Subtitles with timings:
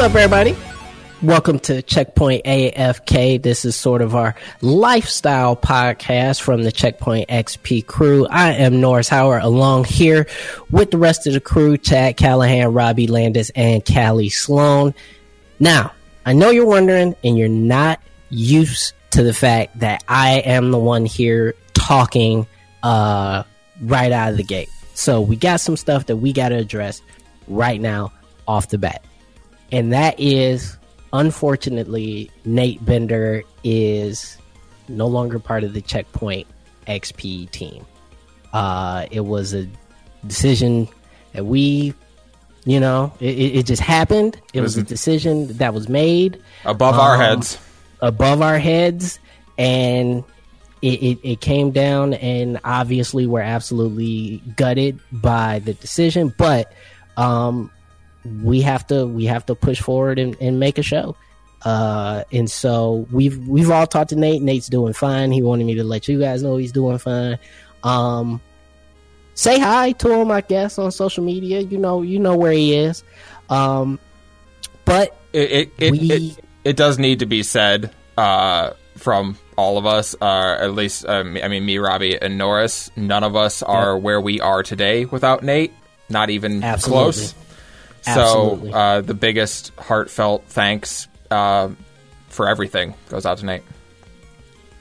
[0.00, 0.56] What's up, everybody?
[1.20, 3.42] Welcome to Checkpoint AFK.
[3.42, 8.26] This is sort of our lifestyle podcast from the Checkpoint XP crew.
[8.26, 10.26] I am Norris Howard along here
[10.70, 14.94] with the rest of the crew, Chad Callahan, Robbie Landis, and Callie Sloan.
[15.58, 15.92] Now,
[16.24, 20.78] I know you're wondering and you're not used to the fact that I am the
[20.78, 22.46] one here talking
[22.82, 23.42] uh,
[23.82, 24.70] right out of the gate.
[24.94, 27.02] So we got some stuff that we got to address
[27.48, 28.14] right now
[28.48, 29.04] off the bat.
[29.72, 30.76] And that is,
[31.12, 34.36] unfortunately, Nate Bender is
[34.88, 36.46] no longer part of the Checkpoint
[36.86, 37.86] XP team.
[38.52, 39.68] Uh, it was a
[40.26, 40.88] decision
[41.32, 41.94] that we,
[42.64, 44.40] you know, it, it just happened.
[44.52, 47.58] It was a decision that was made above our Um, heads.
[48.00, 49.18] above our heads
[49.56, 50.24] and
[50.82, 56.72] it, it, it came down and obviously we're absolutely gutted by the decision but
[57.18, 57.70] um
[58.42, 61.16] we have to we have to push forward and, and make a show
[61.62, 65.74] uh and so we've we've all talked to nate nate's doing fine he wanted me
[65.74, 67.38] to let you guys know he's doing fine
[67.82, 68.40] um
[69.34, 72.74] say hi to him i guess on social media you know you know where he
[72.74, 73.02] is
[73.48, 73.98] um
[74.84, 79.78] but It it it, we- it, it does need to be said uh, from all
[79.78, 82.90] of us, uh, at least um, I mean me, Robbie, and Norris.
[82.96, 85.72] None of us are where we are today without Nate.
[86.10, 87.02] Not even Absolutely.
[87.04, 87.34] close.
[88.06, 88.72] Absolutely.
[88.72, 91.68] So uh, the biggest heartfelt thanks uh,
[92.28, 93.62] for everything goes out to Nate.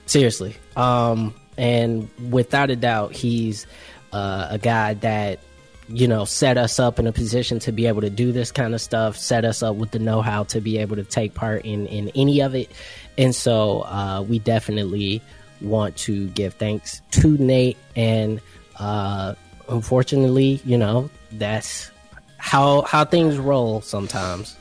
[0.05, 3.67] seriously um and without a doubt he's
[4.11, 5.39] uh, a guy that
[5.87, 8.73] you know set us up in a position to be able to do this kind
[8.73, 11.85] of stuff set us up with the know-how to be able to take part in
[11.87, 12.71] in any of it
[13.17, 15.21] and so uh, we definitely
[15.61, 18.39] want to give thanks to nate and
[18.77, 19.33] uh
[19.67, 21.91] unfortunately you know that's
[22.39, 24.57] how how things roll sometimes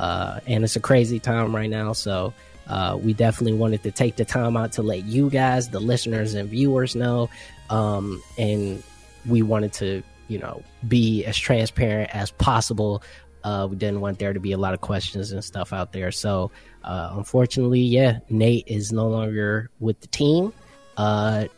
[0.00, 1.92] uh, and it's a crazy time right now.
[1.92, 2.32] So
[2.66, 6.32] uh, we definitely wanted to take the time out to let you guys, the listeners
[6.32, 7.28] and viewers, know,
[7.68, 8.82] um, and
[9.26, 13.02] we wanted to, you know, be as transparent as possible.
[13.44, 16.10] Uh, we didn't want there to be a lot of questions and stuff out there.
[16.10, 16.50] So
[16.82, 20.54] uh, unfortunately, yeah, Nate is no longer with the team.
[20.96, 21.48] Uh,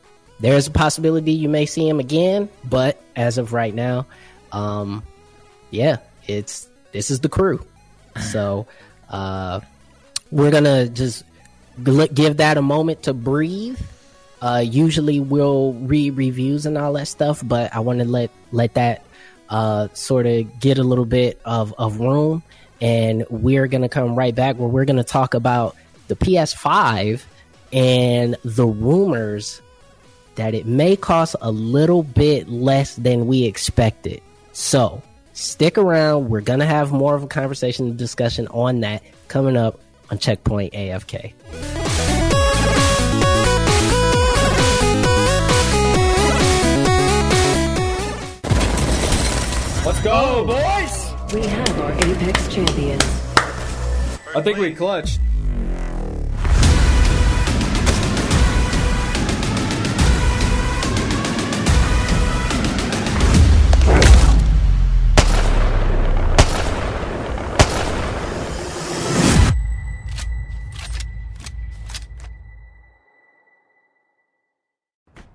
[0.41, 4.05] there's a possibility you may see him again, but as of right now,
[4.51, 5.05] um,
[5.73, 5.97] yeah,
[6.29, 7.65] it's this is the crew.
[8.31, 8.67] So
[9.09, 9.61] uh,
[10.31, 11.25] we're gonna just
[11.83, 13.81] give that a moment to breathe.
[14.41, 18.75] Uh, usually we'll read reviews and all that stuff, but I want to let let
[18.75, 19.05] that
[19.49, 22.43] uh, sort of get a little bit of, of room,
[22.81, 25.75] and we're gonna come right back where we're gonna talk about
[26.09, 27.25] the PS5
[27.73, 29.63] and the rumors
[30.35, 34.21] that it may cost a little bit less than we expected.
[34.53, 36.29] So stick around.
[36.29, 40.19] We're going to have more of a conversation and discussion on that coming up on
[40.19, 41.33] Checkpoint AFK.
[49.85, 51.35] Let's go, boys!
[51.35, 53.03] We have our Apex champions.
[54.37, 55.19] I think we clutched.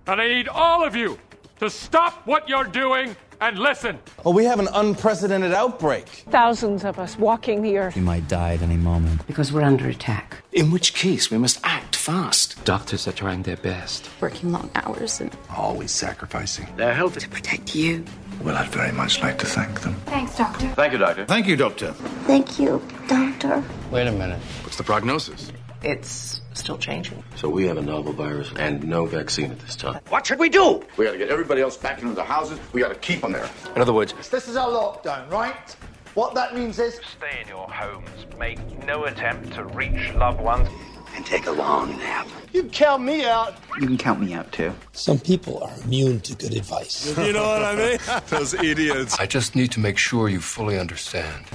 [0.08, 1.20] And I need all of you
[1.60, 4.00] to stop what you're doing and listen.
[4.24, 6.08] Well, we have an unprecedented outbreak.
[6.30, 7.96] Thousands of us walking the earth.
[7.96, 9.26] We might die at any moment.
[9.28, 10.38] Because we're under attack.
[10.54, 12.64] In which case, we must act fast.
[12.66, 14.10] Doctors are trying their best.
[14.22, 16.68] working long hours and Always sacrificing.
[16.78, 17.18] Their health.
[17.20, 18.04] to protect you.
[18.42, 19.96] Well, I'd very much like to thank them.
[20.06, 20.68] Thanks, Doctor.
[20.70, 21.26] Thank you, Doctor.
[21.26, 21.92] Thank you, Doctor.
[22.26, 23.64] Thank you, Doctor.
[23.92, 24.40] Wait a minute.
[24.64, 25.52] What's the prognosis?
[25.84, 27.24] It's still changing.
[27.36, 30.00] So we have a novel virus and no vaccine at this time.
[30.10, 30.84] What should we do?
[30.98, 32.60] We gotta get everybody else back into their houses.
[32.74, 33.50] We gotta keep them there.
[33.76, 35.76] In other words, This is our lockdown, right?
[36.14, 38.10] What that means is Stay in your homes.
[38.40, 40.68] Make no attempt to reach loved ones.
[41.16, 42.28] and take a long nap.
[42.54, 43.56] you can count me out.
[43.80, 44.72] You can count me out too.
[44.92, 47.18] Some people are immune to good advice.
[47.18, 47.98] You know what I mean?
[48.28, 49.18] Those idiots.
[49.20, 51.46] I just need to make sure you fully understand.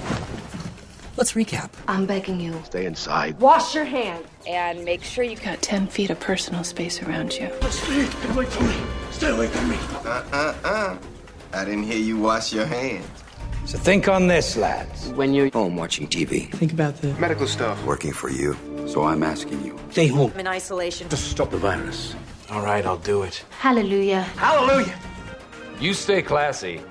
[1.15, 1.69] Let's recap.
[1.87, 2.59] I'm begging you.
[2.65, 3.39] Stay inside.
[3.39, 4.25] Wash your hands.
[4.47, 7.49] And make sure you've Got 10 feet of personal space around you.
[7.69, 8.75] Stay away from me.
[9.11, 9.77] Stay away from me.
[10.05, 10.97] Uh-uh-uh.
[11.53, 13.05] I didn't hear you wash your hands.
[13.65, 15.09] So think on this, lads.
[15.09, 17.83] When you're home watching TV, Think about the Medical stuff.
[17.85, 18.57] Working for you.
[18.87, 19.77] So I'm asking you.
[19.91, 20.31] stay home.
[20.33, 21.07] I'm in isolation.
[21.09, 22.15] just stop the virus.
[22.49, 23.43] All right, I'll do it.
[23.59, 24.21] Hallelujah.
[24.21, 24.97] Hallelujah.
[25.79, 26.81] You stay classy,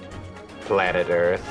[0.62, 1.42] planet Earth.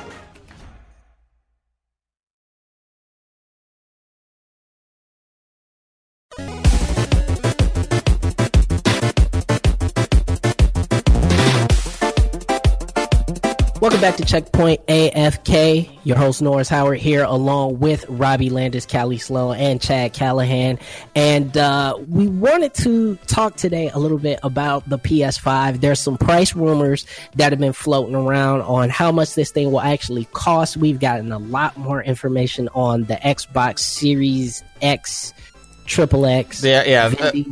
[14.01, 15.87] Back to Checkpoint AFK.
[16.03, 20.79] Your host Norris Howard here, along with Robbie Landis, Callie Sloan, and Chad Callahan.
[21.15, 25.81] And uh, we wanted to talk today a little bit about the PS5.
[25.81, 27.05] There's some price rumors
[27.35, 30.77] that have been floating around on how much this thing will actually cost.
[30.77, 35.31] We've gotten a lot more information on the Xbox Series X,
[35.85, 37.43] Triple X, Yeah, yeah.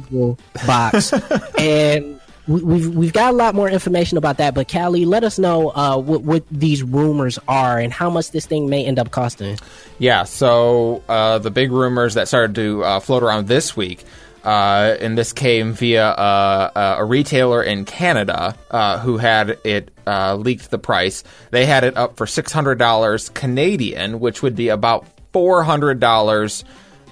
[0.66, 1.14] Box,
[1.60, 2.19] and
[2.50, 4.54] we- we've we've got a lot more information about that.
[4.56, 8.46] But Callie, let us know uh, what, what these rumors are and how much this
[8.46, 9.58] thing may end up costing.
[10.00, 14.04] Yeah, so uh, the big rumors that started to uh, float around this week,
[14.44, 19.92] uh, and this came via uh, uh, a retailer in Canada uh, who had it
[20.08, 21.24] uh, leaked the price.
[21.52, 26.64] They had it up for $600 Canadian, which would be about $400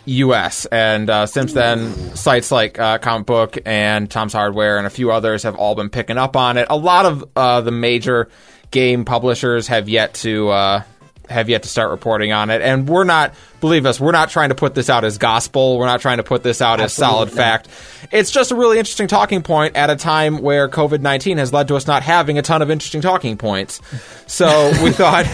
[0.07, 0.65] US.
[0.65, 5.11] And uh, since then, sites like uh, Comic Book and Tom's Hardware and a few
[5.11, 6.67] others have all been picking up on it.
[6.69, 8.29] A lot of uh, the major
[8.71, 10.83] game publishers have yet to uh,
[11.29, 12.61] have yet to start reporting on it.
[12.61, 15.77] And we're not, believe us, we're not trying to put this out as gospel.
[15.77, 17.35] We're not trying to put this out as solid not.
[17.35, 17.69] fact.
[18.11, 21.67] It's just a really interesting talking point at a time where COVID 19 has led
[21.69, 23.81] to us not having a ton of interesting talking points.
[24.27, 25.25] So we thought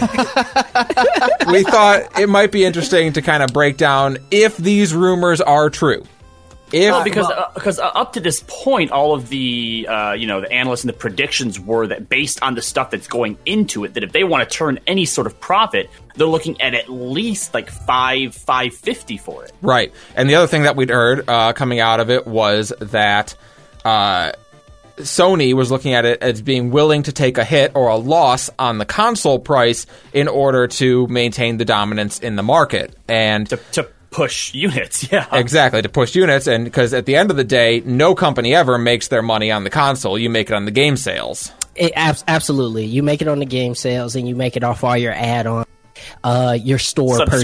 [1.50, 5.70] we thought it might be interesting to kind of break down if these rumors are
[5.70, 6.04] true.
[6.74, 10.26] If Well, because uh, because uh, up to this point, all of the uh, you
[10.26, 13.84] know the analysts and the predictions were that based on the stuff that's going into
[13.84, 16.88] it, that if they want to turn any sort of profit, they're looking at at
[16.88, 19.52] least like five five fifty for it.
[19.62, 19.92] Right.
[20.16, 23.36] And the other thing that we'd heard uh, coming out of it was that
[23.84, 24.32] uh,
[24.96, 28.50] Sony was looking at it as being willing to take a hit or a loss
[28.58, 32.96] on the console price in order to maintain the dominance in the market.
[33.06, 35.26] And to, to push units, yeah.
[35.32, 36.46] Exactly, to push units.
[36.46, 39.64] And because at the end of the day, no company ever makes their money on
[39.64, 41.50] the console, you make it on the game sales.
[41.74, 44.84] It, abs- absolutely, you make it on the game sales and you make it off
[44.84, 45.64] all your add-on.
[46.22, 47.40] Uh, your store purchases,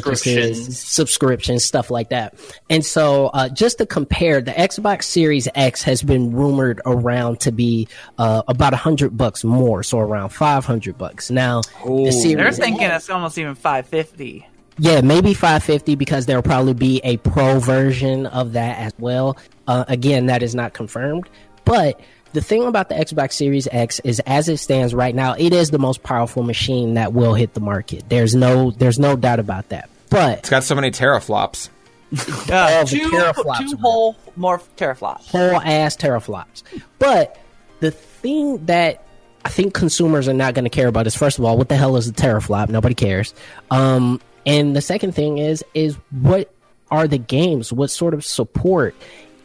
[0.66, 0.78] Subscriptions.
[0.78, 2.34] subscriptions, stuff like that.
[2.68, 7.52] And so, uh, just to compare, the Xbox Series X has been rumored around to
[7.52, 7.88] be
[8.18, 11.30] uh, about a hundred bucks more, so around five hundred bucks.
[11.30, 14.46] Now, the They're thinking X- it's almost even 550.
[14.80, 19.36] Yeah, maybe 550 because there'll probably be a pro version of that as well.
[19.68, 21.28] Uh, again, that is not confirmed.
[21.66, 22.00] But
[22.32, 25.70] the thing about the Xbox Series X is, as it stands right now, it is
[25.70, 28.04] the most powerful machine that will hit the market.
[28.08, 29.90] There's no, there's no doubt about that.
[30.08, 31.68] But It's got so many teraflops.
[32.50, 35.26] Uh, All two, teraflops two whole more teraflops.
[35.28, 36.64] whole ass teraflops.
[36.98, 37.38] But
[37.78, 39.04] the thing that
[39.44, 41.76] I think consumers are not going to care about is first of all, what the
[41.76, 42.68] hell is a teraflop?
[42.68, 43.32] Nobody cares.
[43.70, 46.52] Um, and the second thing is is what
[46.90, 47.72] are the games?
[47.72, 48.94] What sort of support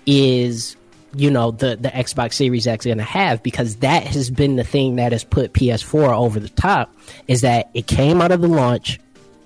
[0.05, 0.75] is
[1.15, 3.43] you know the the Xbox Series X going to have?
[3.43, 6.93] Because that has been the thing that has put PS4 over the top.
[7.27, 8.99] Is that it came out of the launch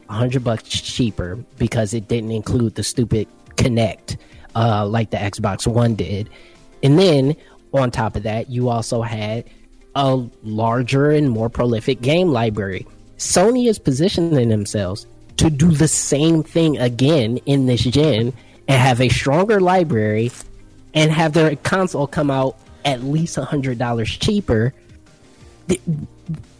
[0.09, 4.17] hundred bucks cheaper because it didn't include the stupid Kinect
[4.55, 6.29] uh, like the Xbox One did,
[6.81, 7.35] and then
[7.73, 9.45] on top of that, you also had
[9.95, 12.87] a larger and more prolific game library.
[13.17, 15.05] Sony is positioning themselves
[15.39, 18.33] to do the same thing again in this gen
[18.67, 20.31] and have a stronger library
[20.93, 22.55] and have their console come out
[22.85, 24.73] at least a hundred dollars cheaper.
[25.67, 25.81] Th-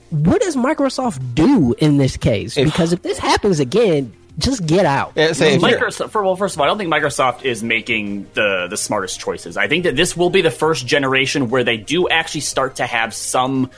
[0.10, 2.56] What does Microsoft do in this case?
[2.56, 5.14] because if this happens again, just get out.
[5.62, 9.20] Microsoft, for, well, first of all, I don't think Microsoft is making the the smartest
[9.20, 9.58] choices.
[9.58, 12.86] I think that this will be the first generation where they do actually start to
[12.86, 13.70] have some,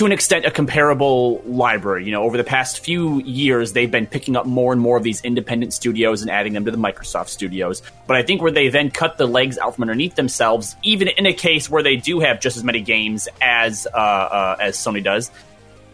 [0.00, 2.06] to an extent, a comparable library.
[2.06, 5.02] You know, over the past few years, they've been picking up more and more of
[5.02, 7.82] these independent studios and adding them to the Microsoft studios.
[8.06, 11.26] But I think where they then cut the legs out from underneath themselves, even in
[11.26, 15.04] a case where they do have just as many games as uh, uh, as Sony
[15.04, 15.30] does,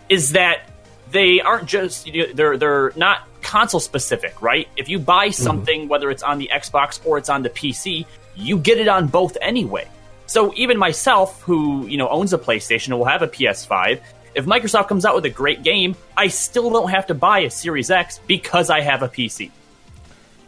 [0.09, 0.71] is that
[1.11, 4.69] they aren't just you know, they're they're not console specific, right?
[4.77, 8.57] If you buy something, whether it's on the Xbox or it's on the PC, you
[8.57, 9.89] get it on both anyway.
[10.27, 14.01] So even myself, who you know owns a PlayStation and will have a PS5,
[14.35, 17.51] if Microsoft comes out with a great game, I still don't have to buy a
[17.51, 19.51] Series X because I have a PC.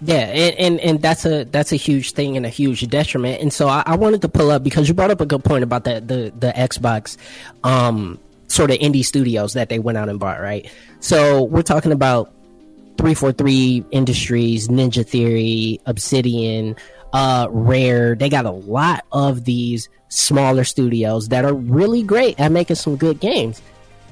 [0.00, 3.40] Yeah, and, and, and that's a that's a huge thing and a huge detriment.
[3.40, 5.64] And so I, I wanted to pull up because you brought up a good point
[5.64, 7.16] about the the, the Xbox
[7.64, 10.70] um, sort of indie studios that they went out and bought, right?
[11.00, 12.32] So we're talking about
[12.96, 16.76] three four three Industries, Ninja Theory, Obsidian,
[17.12, 18.14] uh, Rare.
[18.14, 22.96] They got a lot of these smaller studios that are really great at making some
[22.96, 23.60] good games.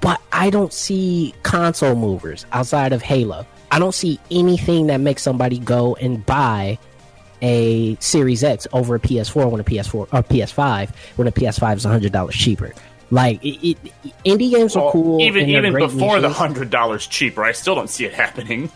[0.01, 3.47] But I don't see console movers outside of Halo.
[3.71, 6.79] I don't see anything that makes somebody go and buy
[7.43, 11.85] a Series X over a PS4 when a PS4 or PS5 when a PS5 is
[11.85, 12.73] hundred dollars cheaper.
[13.11, 13.79] Like it, it,
[14.25, 15.21] indie games are cool.
[15.21, 18.71] even even before the hundred dollars cheaper, I still don't see it happening.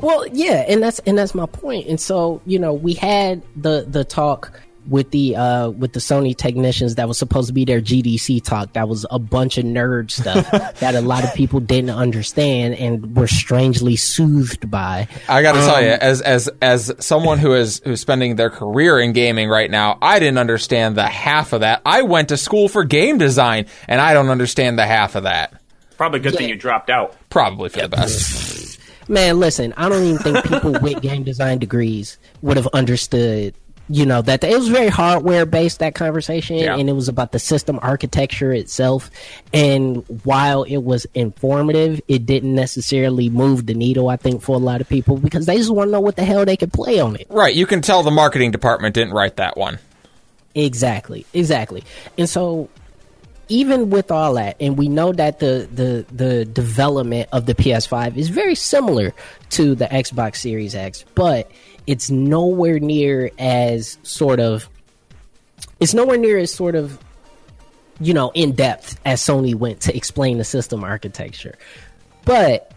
[0.00, 1.86] Well, yeah, and that's and that's my point.
[1.88, 6.36] And so, you know, we had the the talk with the uh with the Sony
[6.36, 8.74] technicians that was supposed to be their GDC talk.
[8.74, 10.48] That was a bunch of nerd stuff
[10.80, 15.08] that a lot of people didn't understand and were strangely soothed by.
[15.28, 18.50] I got to tell Um, you, as as as someone who is who's spending their
[18.50, 21.82] career in gaming right now, I didn't understand the half of that.
[21.84, 25.54] I went to school for game design, and I don't understand the half of that.
[25.96, 27.16] Probably a good thing you dropped out.
[27.30, 28.64] Probably for the best.
[29.08, 33.54] Man, listen, I don't even think people with game design degrees would have understood.
[33.88, 36.74] You know that it was very hardware based that conversation, Yeah.
[36.76, 39.12] and it was about the system architecture itself.
[39.52, 44.08] And while it was informative, it didn't necessarily move the needle.
[44.08, 46.24] I think for a lot of people because they just want to know what the
[46.24, 47.28] hell they could play on it.
[47.30, 49.78] Right, you can tell the marketing department didn't write that one.
[50.56, 51.84] Exactly, exactly.
[52.18, 52.68] And so
[53.48, 58.16] even with all that, and we know that the the the development of the PS5
[58.16, 59.12] is very similar
[59.50, 61.50] to the Xbox Series X, but
[61.86, 64.68] it's nowhere near as sort of
[65.78, 66.98] it's nowhere near as sort of
[68.00, 71.56] you know in depth as Sony went to explain the system architecture.
[72.24, 72.72] But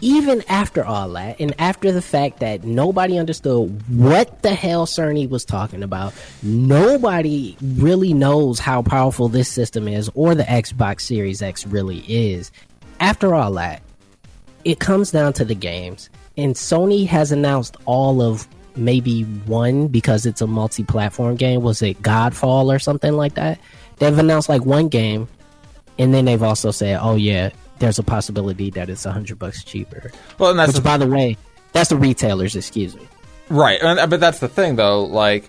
[0.00, 5.28] even after all that, and after the fact that nobody understood what the hell Cerny
[5.28, 11.42] was talking about, nobody really knows how powerful this system is or the Xbox Series
[11.42, 12.50] X really is.
[12.98, 13.82] After all that,
[14.64, 20.26] it comes down to the games, and Sony has announced all of maybe one because
[20.26, 21.62] it's a multi platform game.
[21.62, 23.58] Was it Godfall or something like that?
[23.98, 25.28] They've announced like one game,
[25.98, 29.64] and then they've also said, oh, yeah, there's a possibility that it's a hundred bucks
[29.64, 30.12] cheaper.
[30.38, 31.36] Well, and that's Which, by the way,
[31.72, 32.54] that's the retailers.
[32.54, 33.08] Excuse me.
[33.48, 35.04] Right, and, uh, but that's the thing, though.
[35.04, 35.48] Like,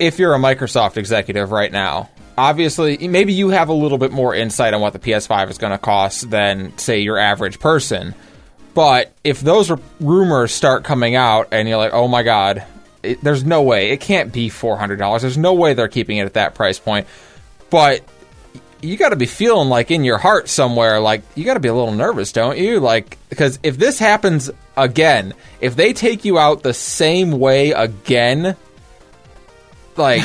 [0.00, 4.34] if you're a Microsoft executive right now, obviously, maybe you have a little bit more
[4.34, 8.14] insight on what the PS5 is going to cost than, say, your average person.
[8.74, 12.64] But if those r- rumors start coming out, and you're like, "Oh my god,"
[13.04, 15.22] it, there's no way it can't be four hundred dollars.
[15.22, 17.06] There's no way they're keeping it at that price point.
[17.70, 18.02] But
[18.84, 21.68] you got to be feeling like in your heart somewhere, like you got to be
[21.68, 22.80] a little nervous, don't you?
[22.80, 28.56] Like because if this happens again, if they take you out the same way again,
[29.96, 30.22] like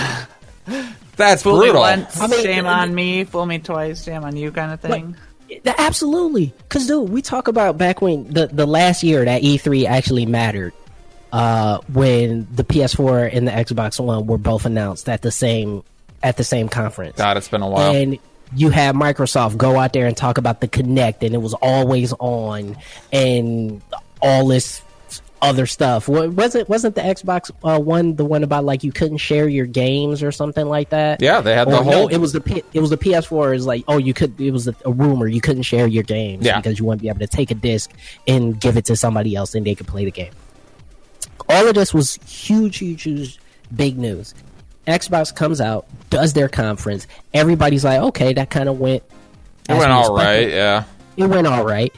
[1.16, 1.82] that's Fool me brutal.
[1.82, 3.24] once, I mean, shame I on me.
[3.24, 5.16] Fool me twice, shame on you, kind of thing.
[5.50, 9.86] Yeah, Absolutely, because dude, we talk about back when the the last year that E3
[9.86, 10.74] actually mattered,
[11.32, 15.84] uh, when the PS4 and the Xbox One were both announced at the same
[16.22, 17.18] at the same conference.
[17.18, 17.96] God, it's been a while.
[17.96, 18.20] And
[18.56, 22.14] you had Microsoft go out there and talk about the Kinect, and it was always
[22.20, 22.78] on,
[23.14, 23.82] and
[24.22, 24.82] all this
[25.42, 26.10] other stuff.
[26.10, 29.66] Wa- Wasn't wasn't the Xbox uh, one the one about like you couldn't share your
[29.66, 31.22] games or something like that?
[31.22, 33.56] Yeah, they had the Or no, whole- it was the P- it was the PS4.
[33.56, 36.46] Is like oh you could it was a, a rumor you couldn't share your games
[36.46, 36.58] Yeah.
[36.60, 37.90] because you wouldn't be able to take a disc
[38.28, 40.34] and give it to somebody else and they could play the game.
[41.48, 43.40] All of this was huge, huge, huge,
[43.74, 44.36] big news.
[44.90, 47.08] Xbox comes out, does their conference.
[47.34, 49.04] Everybody's like, okay, that kind of went.
[49.68, 50.84] It went we all right, yeah.
[51.18, 51.94] It went all right.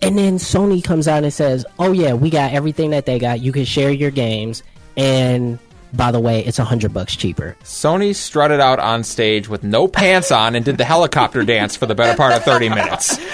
[0.00, 3.40] And then Sony comes out and says, "Oh yeah, we got everything that they got.
[3.40, 4.62] You can share your games,
[4.96, 5.58] and
[5.94, 9.88] by the way, it's a hundred bucks cheaper." Sony strutted out on stage with no
[9.88, 13.18] pants on and did the helicopter dance for the better part of 30 minutes.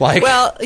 [0.00, 0.56] Like, well,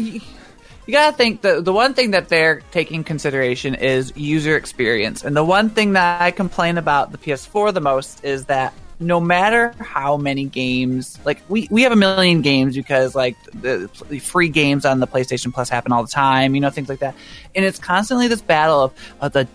[0.86, 5.36] you, gotta think the the one thing that they're taking consideration is user experience, and
[5.36, 9.74] the one thing that I complain about the PS4 the most is that no matter
[9.80, 14.48] how many games, like we we have a million games because like the, the free
[14.48, 17.14] games on the PlayStation Plus happen all the time, you know things like that,
[17.54, 19.48] and it's constantly this battle of, of the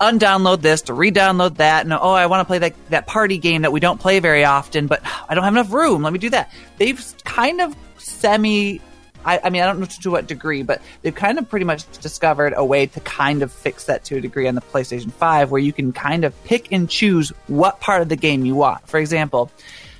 [0.00, 3.60] undownload this to re-download that and oh i want to play that, that party game
[3.60, 6.02] that we don't play very often but i don't have enough room.
[6.02, 6.50] Let me do that.
[6.78, 8.80] They've kind of semi
[9.24, 11.84] I, I mean, I don't know to what degree, but they've kind of pretty much
[12.00, 15.50] discovered a way to kind of fix that to a degree on the PlayStation 5
[15.50, 18.86] where you can kind of pick and choose what part of the game you want.
[18.88, 19.50] For example,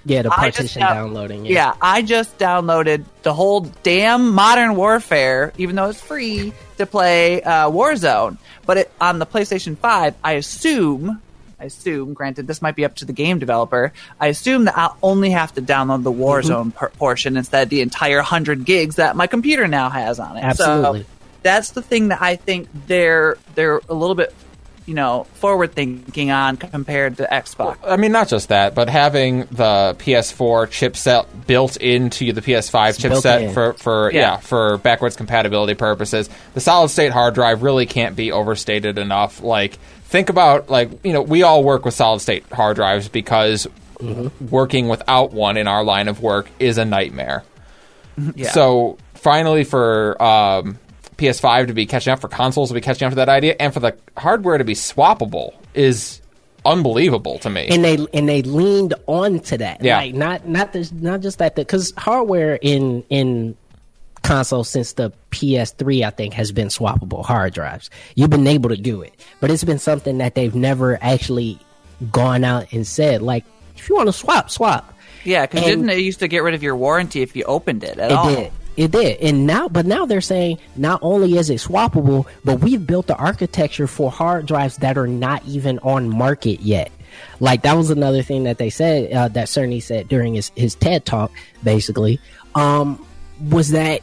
[0.06, 1.44] Yeah, the partition down- downloading.
[1.46, 7.42] yeah, I just downloaded the whole damn Modern Warfare, even though it's free to play
[7.42, 8.38] uh, Warzone.
[8.64, 11.20] But it, on the PlayStation 5, I assume,
[11.60, 14.96] I assume, granted, this might be up to the game developer, I assume that I'll
[15.02, 16.70] only have to download the Warzone mm-hmm.
[16.70, 20.44] por- portion instead of the entire 100 gigs that my computer now has on it.
[20.44, 21.02] Absolutely.
[21.02, 21.06] So
[21.42, 24.34] that's the thing that I think they're they're a little bit,
[24.86, 27.78] you know, forward thinking on compared to Xbox.
[27.84, 33.24] I mean, not just that, but having the PS4 chipset built into the PS5 built
[33.24, 34.20] chipset for, for yeah.
[34.20, 34.36] Yeah.
[34.38, 36.28] for backwards compatibility purposes.
[36.54, 39.42] The solid state hard drive really can't be overstated enough.
[39.42, 39.78] Like,
[40.10, 43.66] think about like you know we all work with solid state hard drives because
[44.50, 47.44] working without one in our line of work is a nightmare.
[48.34, 48.50] Yeah.
[48.50, 50.78] So finally, for um,
[51.16, 53.72] PS5 to be catching up, for consoles to be catching up to that idea, and
[53.72, 56.20] for the hardware to be swappable is
[56.64, 57.68] unbelievable to me.
[57.70, 59.82] and they and they leaned on to that.
[59.82, 59.98] Yeah.
[59.98, 63.56] Like not not this not just that because hardware in in
[64.22, 67.90] console since the PS3 I think has been swappable hard drives.
[68.14, 71.58] You've been able to do it, but it's been something that they've never actually
[72.10, 73.44] gone out and said like
[73.76, 74.94] if you want to swap, swap.
[75.24, 77.98] Yeah, because didn't it used to get rid of your warranty if you opened it
[77.98, 78.34] at It all?
[78.34, 78.52] did.
[78.76, 79.18] It did.
[79.20, 83.16] And now, but now they're saying not only is it swappable, but we've built the
[83.16, 86.90] architecture for hard drives that are not even on market yet.
[87.40, 90.74] Like that was another thing that they said uh, that Cerny said during his, his
[90.76, 92.20] TED talk, basically,
[92.54, 93.04] um,
[93.50, 94.00] was that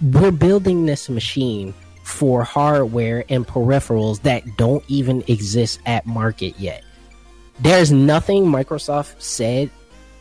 [0.00, 6.84] we're building this machine for hardware and peripherals that don't even exist at market yet.
[7.60, 9.70] There's nothing Microsoft said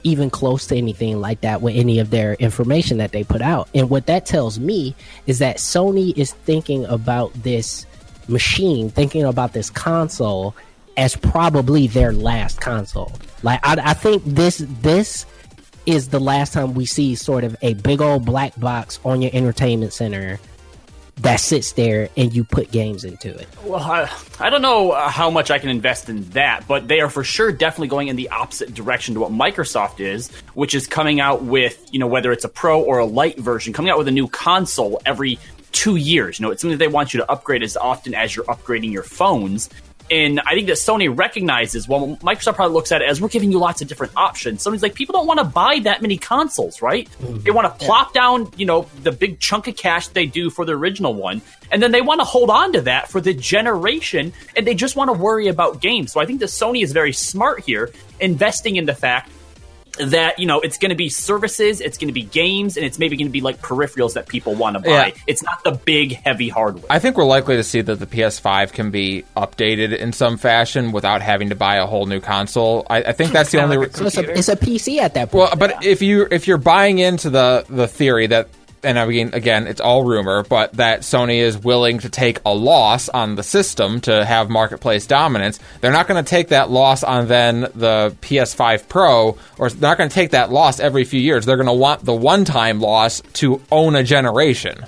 [0.04, 3.70] even close to anything like that with any of their information that they put out.
[3.74, 4.96] And what that tells me
[5.28, 7.86] is that Sony is thinking about this
[8.28, 10.56] machine, thinking about this console
[10.98, 13.12] as probably their last console.
[13.44, 15.26] Like I, I think this this
[15.86, 19.32] is the last time we see sort of a big old black box on your
[19.34, 20.40] entertainment center
[21.18, 23.48] that sits there and you put games into it.
[23.64, 27.10] Well, I, I don't know how much I can invest in that, but they are
[27.10, 31.20] for sure definitely going in the opposite direction to what Microsoft is, which is coming
[31.20, 34.08] out with, you know, whether it's a pro or a light version, coming out with
[34.08, 35.38] a new console every
[35.72, 36.40] two years.
[36.40, 39.04] You know, it's something they want you to upgrade as often as you're upgrading your
[39.04, 39.70] phones.
[40.12, 43.50] And I think that Sony recognizes, well, Microsoft probably looks at it as we're giving
[43.50, 44.62] you lots of different options.
[44.62, 47.10] Sony's like, people don't want to buy that many consoles, right?
[47.22, 47.44] Mm-hmm.
[47.44, 50.66] They want to plop down, you know, the big chunk of cash they do for
[50.66, 54.34] the original one, and then they want to hold on to that for the generation,
[54.58, 56.12] and they just want to worry about games.
[56.12, 59.32] So I think that Sony is very smart here, investing in the fact
[60.00, 62.98] that you know it's going to be services, it's going to be games, and it's
[62.98, 65.08] maybe going to be like peripherals that people want to buy.
[65.08, 65.22] Yeah.
[65.28, 66.86] It's not the big heavy hardware.
[66.90, 70.92] I think we're likely to see that the PS5 can be updated in some fashion
[70.92, 72.86] without having to buy a whole new console.
[72.90, 73.90] I, I think that's the only.
[73.92, 75.50] So it's a, it's a PC at that point.
[75.50, 78.48] Well, but if you if you're buying into the the theory that
[78.84, 82.54] and I mean again it's all rumor, but that Sony is willing to take a
[82.54, 87.04] loss on the system to have marketplace dominance, they're not going to take that loss
[87.04, 91.20] on then the PS5 Pro or they're not going to take that loss every few
[91.20, 91.46] years.
[91.46, 94.86] They're going to want the one-time loss to own a generation.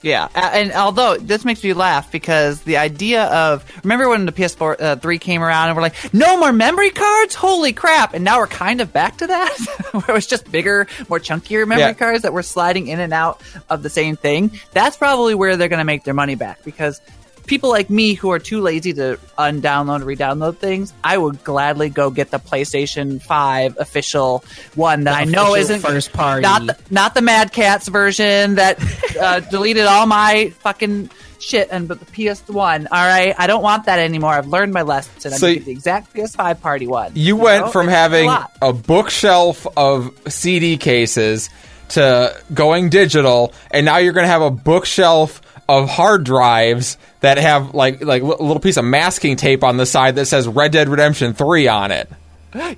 [0.00, 4.80] Yeah, and although this makes me laugh because the idea of remember when the PS4
[4.80, 8.14] uh, three came around and we're like, no more memory cards, holy crap!
[8.14, 9.56] And now we're kind of back to that,
[9.92, 11.92] where it was just bigger, more chunkier memory Yeah.
[11.94, 14.52] cards that were sliding in and out of the same thing.
[14.72, 17.00] That's probably where they're going to make their money back because
[17.48, 22.10] people like me who are too lazy to undownload re-download things, I would gladly go
[22.10, 26.42] get the PlayStation Five official one that The I know isn't first party.
[26.42, 28.78] not the, not the Mad Catz version that
[29.20, 32.86] uh, deleted all my fucking shit and but the PS1.
[32.90, 34.32] All right, I don't want that anymore.
[34.32, 35.32] I've learned my lesson.
[35.32, 37.12] I'm So the exact PS5 party one.
[37.14, 37.70] You went know?
[37.72, 41.50] from It's having a a bookshelf of CD cases
[41.90, 47.38] to going digital, and now you're going to have a bookshelf of hard drives that
[47.38, 50.72] have like like a little piece of masking tape on the side that says Red
[50.72, 52.08] Dead Redemption 3 on it.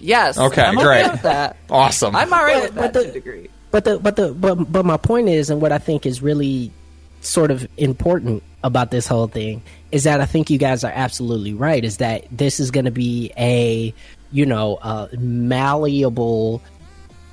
[0.00, 0.36] yes.
[0.38, 1.02] Okay, I'm great.
[1.04, 1.56] Okay with that.
[1.70, 2.16] Awesome.
[2.16, 3.50] I'm all right But- with but that the- to a degree.
[3.70, 6.72] But the but the but but my point is, and what I think is really
[7.20, 11.54] sort of important about this whole thing is that I think you guys are absolutely
[11.54, 11.84] right.
[11.84, 13.94] Is that this is going to be a
[14.32, 16.60] you know uh, malleable,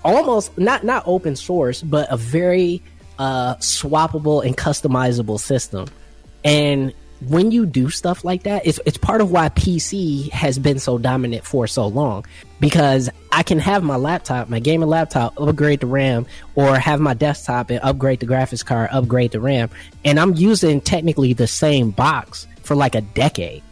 [0.04, 2.84] almost not not open source, but a very
[3.20, 5.88] uh, swappable and customizable system.
[6.44, 6.94] And
[7.28, 10.98] when you do stuff like that, it's it's part of why PC has been so
[10.98, 12.26] dominant for so long.
[12.60, 16.26] Because I can have my laptop, my gaming laptop, upgrade the RAM,
[16.56, 19.70] or have my desktop and upgrade the graphics card, upgrade the RAM,
[20.06, 23.64] and I'm using technically the same box for like a decade.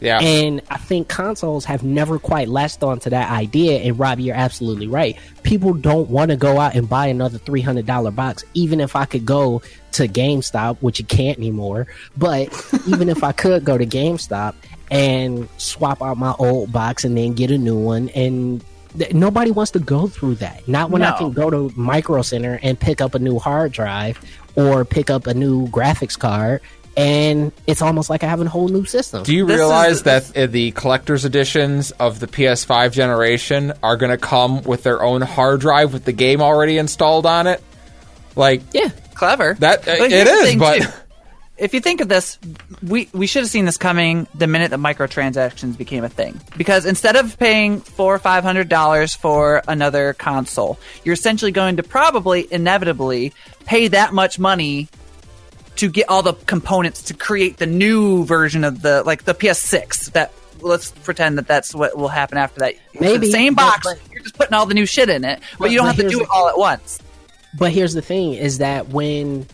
[0.00, 0.20] Yeah.
[0.20, 3.78] And I think consoles have never quite latched on to that idea.
[3.80, 5.16] And Robbie, you're absolutely right.
[5.42, 9.24] People don't want to go out and buy another $300 box, even if I could
[9.24, 11.86] go to GameStop, which you can't anymore.
[12.16, 12.48] But
[12.86, 14.54] even if I could go to GameStop
[14.90, 18.62] and swap out my old box and then get a new one, and
[18.98, 20.66] th- nobody wants to go through that.
[20.68, 24.20] Not when I can go to Micro Center and pick up a new hard drive
[24.56, 26.60] or pick up a new graphics card.
[26.96, 29.22] And it's almost like I have a whole new system.
[29.22, 33.96] Do you This is- realize that uh, the collector's editions of the PS5 generation are
[33.98, 37.62] going to come with their own hard drive with the game already installed on it?
[38.34, 38.88] Like Yeah.
[39.14, 39.56] Clever.
[39.60, 40.88] that, uh, But it here's the is, thing, but too.
[41.58, 42.38] if you think of this,
[42.82, 46.38] we we should have seen this coming the minute that microtransactions became a thing.
[46.56, 51.76] Because instead of paying four or five hundred dollars for another console, you're essentially going
[51.76, 53.32] to probably inevitably
[53.64, 54.88] pay that much money
[55.76, 60.12] to get all the components to create the new version of the like the PS6
[60.12, 62.74] that let's pretend that that's what will happen after that.
[62.98, 63.86] Maybe, the same box.
[63.86, 65.96] but- you're just putting all the new shit in it, but, But- you don't but
[65.96, 66.98] have to do it all at once.
[67.58, 69.46] But here's the thing: is that when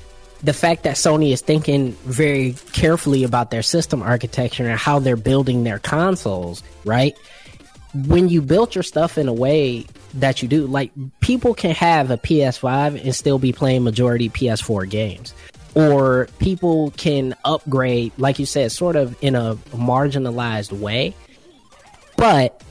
[0.42, 5.16] the fact that Sony is thinking very carefully about their system architecture and how they're
[5.16, 7.14] building their consoles, right?
[7.94, 12.10] When you built your stuff in a way that you do, like people can have
[12.10, 15.32] a PS5 and still be playing majority PS4 games.
[15.74, 21.14] Or people can upgrade, like you said, sort of in a marginalized way.
[22.16, 22.62] But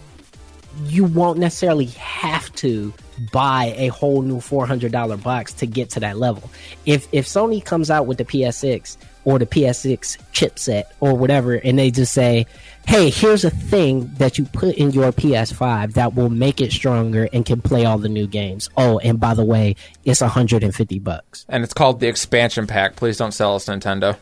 [0.86, 2.94] you won't necessarily have to
[3.32, 6.50] buy a whole new $400 box to get to that level.
[6.86, 11.78] If if Sony comes out with the PS6 or the PS6 chipset or whatever and
[11.78, 12.48] they just say,
[12.88, 17.30] "Hey, here's a thing that you put in your PS5 that will make it stronger
[17.32, 21.46] and can play all the new games." Oh, and by the way, it's 150 bucks.
[21.48, 22.96] And it's called the expansion pack.
[22.96, 24.18] Please don't sell us Nintendo.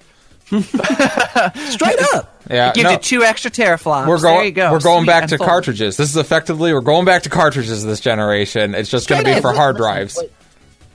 [1.70, 2.42] Straight up.
[2.50, 2.92] Yeah, it gives no.
[2.92, 4.08] you two extra teraflops.
[4.08, 4.46] We're there going.
[4.46, 4.72] you go.
[4.72, 5.46] We're going Sweet back to full.
[5.46, 5.96] cartridges.
[5.96, 8.74] This is effectively we're going back to cartridges this generation.
[8.74, 10.20] It's just going to be for hard Listen, drives.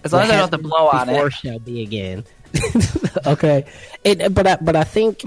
[0.03, 1.33] As long as I don't have to blow on before it.
[1.35, 2.25] shall be again.
[3.27, 3.65] okay,
[4.03, 5.23] it, but I, but I think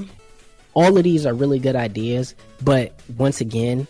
[0.74, 2.36] all of these are really good ideas.
[2.62, 3.88] But once again,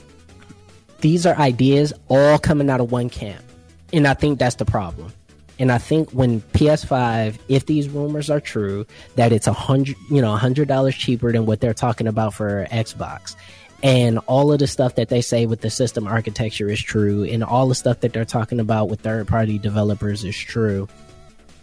[1.01, 3.43] these are ideas all coming out of one camp,
[3.91, 5.11] and I think that's the problem.
[5.59, 10.21] And I think when PS5, if these rumors are true, that it's a hundred, you
[10.21, 13.35] know, a hundred dollars cheaper than what they're talking about for Xbox,
[13.83, 17.43] and all of the stuff that they say with the system architecture is true, and
[17.43, 20.87] all the stuff that they're talking about with third party developers is true.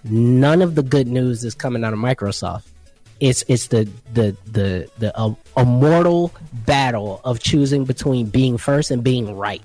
[0.05, 2.65] None of the good news is coming out of Microsoft.
[3.21, 6.33] It's it's the the the the uh, immortal
[6.67, 9.63] battle of choosing between being first and being right.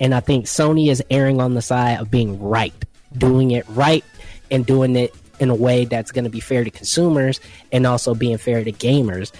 [0.00, 2.74] And I think Sony is erring on the side of being right,
[3.16, 4.04] doing it right,
[4.50, 7.40] and doing it in a way that's going to be fair to consumers
[7.72, 9.32] and also being fair to gamers,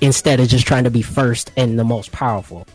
[0.00, 2.66] instead of just trying to be first and the most powerful.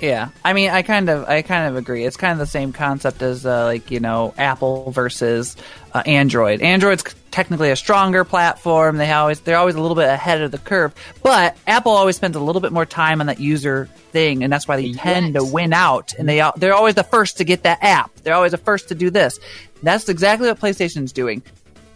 [0.00, 2.04] Yeah, I mean, I kind of, I kind of agree.
[2.04, 5.56] It's kind of the same concept as uh, like you know Apple versus
[5.92, 6.62] uh, Android.
[6.62, 7.04] Android's
[7.34, 8.96] technically a stronger platform.
[8.96, 10.94] They always, they're always a little bit ahead of the curve.
[11.20, 14.68] But Apple always spends a little bit more time on that user thing, and that's
[14.68, 16.14] why they tend to win out.
[16.14, 18.14] And they, they're always the first to get that app.
[18.22, 19.40] They're always the first to do this.
[19.82, 21.42] That's exactly what PlayStation's doing.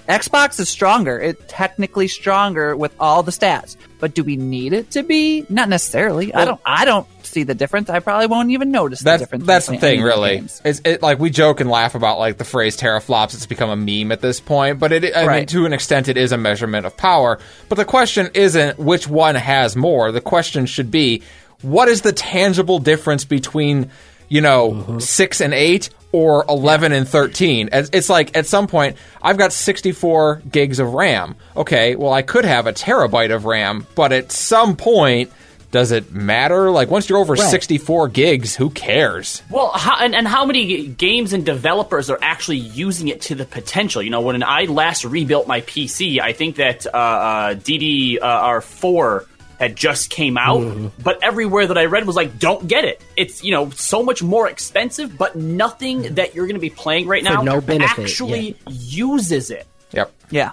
[0.08, 1.20] Xbox is stronger.
[1.20, 3.76] It's technically stronger with all the stats.
[4.00, 5.44] But do we need it to be?
[5.48, 6.32] Not necessarily.
[6.32, 6.60] I don't.
[6.64, 7.90] I don't see the difference.
[7.90, 9.46] I probably won't even notice the That's difference.
[9.46, 10.36] that's the thing, really.
[10.36, 10.62] games.
[10.64, 13.34] It's it, like we joke and laugh about like the phrase teraflops.
[13.34, 16.16] It's become a meme at this point, but it I mean to an extent it
[16.16, 17.38] is a measurement of power.
[17.68, 20.10] But the question isn't which one has more.
[20.12, 21.22] The question should be
[21.62, 23.90] what is the tangible difference between
[24.28, 24.98] you know mm-hmm.
[25.00, 27.68] six and eight or eleven and thirteen?
[27.72, 31.36] It's it's like at some point I've got sixty four gigs of RAM.
[31.56, 35.30] Okay, well I could have a terabyte of RAM, but at some point.
[35.70, 36.70] Does it matter?
[36.70, 37.50] Like once you're over Right.
[37.50, 39.42] 64 gigs, who cares?
[39.50, 43.44] Well, how, and, and how many games and developers are actually using it to the
[43.44, 44.00] potential?
[44.00, 49.26] You know, when I last rebuilt my PC, I think that uh, uh, DDR4
[49.58, 51.02] had just came out, Mm-hmm.
[51.02, 53.02] but everywhere that I read was like, "Don't get it.
[53.16, 57.06] It's you know so much more expensive, but nothing that you're going to be playing
[57.08, 60.12] right For now no benefit, actually uses it." Yep.
[60.30, 60.50] Yeah.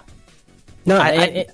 [0.84, 1.46] No, I- and, I- and-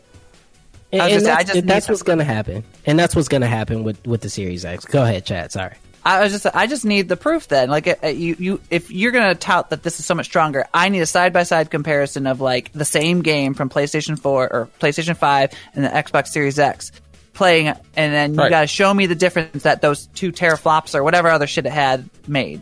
[0.95, 3.29] I was and gonna I that's, just that's what's going to happen, and that's what's
[3.29, 4.85] going to happen with with the Series X.
[4.85, 5.51] Go ahead, Chad.
[5.51, 5.75] Sorry.
[6.05, 7.47] I was just, I just need the proof.
[7.47, 10.67] Then, like, uh, you, you, if you're gonna tout that this is so much stronger,
[10.75, 14.53] I need a side by side comparison of like the same game from PlayStation 4
[14.53, 16.91] or PlayStation 5 and the Xbox Series X
[17.35, 17.77] playing, and
[18.15, 18.51] then you Right.
[18.51, 21.73] got to show me the difference that those two teraflops or whatever other shit it
[21.73, 22.61] had made.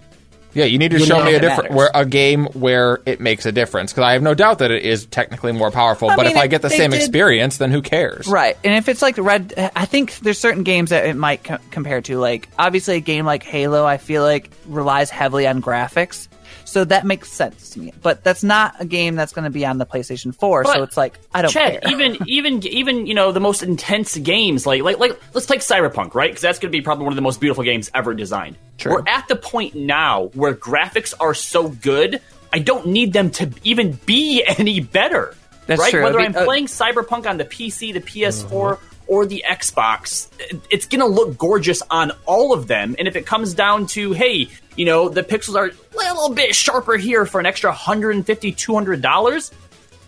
[0.52, 3.46] Yeah, you need to You show me a different where a game where it makes
[3.46, 6.10] a difference because I have no doubt that it is technically more powerful.
[6.10, 8.26] I but mean, if I get the same did- experience, then who cares?
[8.26, 11.58] Right, and if it's like Red, I think there's certain games that it might co-
[11.70, 12.18] compare to.
[12.18, 16.26] Like, obviously, a game like Halo, I feel like relies heavily on graphics,
[16.70, 17.92] so that makes sense to me.
[18.00, 20.96] But that's not a game that's going to be on the PlayStation 4, so it's
[20.96, 21.90] like I don't Chad, care.
[21.90, 26.14] even even even you know the most intense games like like like let's take Cyberpunk,
[26.14, 26.30] right?
[26.30, 28.56] Because that's going to be probably one of the most beautiful games ever designed.
[28.78, 28.92] True.
[28.92, 33.50] We're at the point now where graphics are so good, I don't need them to
[33.64, 35.34] even be any better.
[35.66, 35.90] That's right?
[35.90, 36.04] true.
[36.04, 38.78] Whether I I'm uh, playing Cyberpunk on the PC, the PS4,
[39.10, 40.28] or the Xbox,
[40.70, 42.94] it's going to look gorgeous on all of them.
[42.98, 44.48] And if it comes down to, hey,
[44.80, 49.52] you know, the pixels are a little bit sharper here for an extra $150, $200,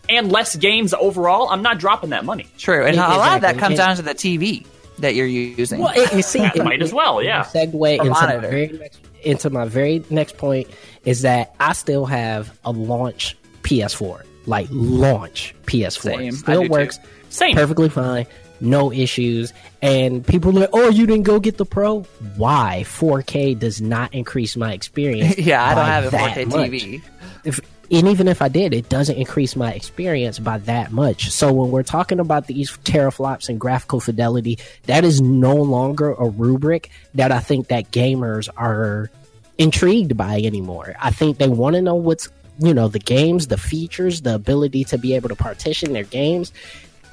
[0.09, 2.47] and less games overall, I'm not dropping that money.
[2.57, 4.65] True, and a lot of that comes down to the TV
[5.01, 5.81] that you're using.
[5.83, 7.45] Well, it, you see, That it- might as well, yeah.
[7.45, 10.69] Segue into my, very next, into my very next point
[11.05, 16.19] is that I still have a launch PS4, like launch PS4, Same.
[16.21, 16.73] I still do too.
[16.73, 17.55] works Same.
[17.57, 18.27] perfectly fine,
[18.63, 19.53] no issues.
[19.83, 22.03] And people are like, "Oh, you didn't go get the Pro?
[22.37, 22.85] Why?
[22.87, 25.39] 4K does not increase my experience.
[25.39, 26.71] yeah, I don't have a that 4K much.
[26.71, 27.03] TV.
[27.45, 31.31] If, and even if I did, it doesn't increase my experience by that much.
[31.31, 36.29] So when we're talking about these teraflops and graphical fidelity, that is no longer a
[36.29, 39.11] rubric that I think that gamers are
[39.59, 40.95] intrigued by anymore.
[41.01, 44.85] I think they want to know what's you know the games, the features, the ability
[44.85, 46.53] to be able to partition their games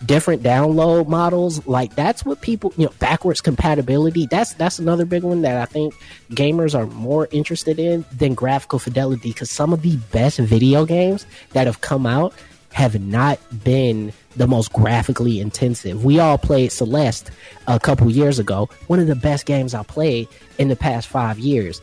[0.06, 1.66] different download models.
[1.68, 5.66] Like that's what people you know backwards compatibility that's that's another big one that i
[5.66, 5.94] think
[6.32, 11.26] gamers are more interested in than graphical fidelity because some of the best video games
[11.52, 12.34] that have come out
[12.72, 16.06] have not been the most graphically intensive.
[16.06, 17.32] We all played celeste
[17.68, 21.40] a couple years ago one of the best games i played in the past five
[21.40, 21.82] years.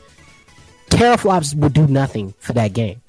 [0.91, 3.01] Teraflops would do nothing for that game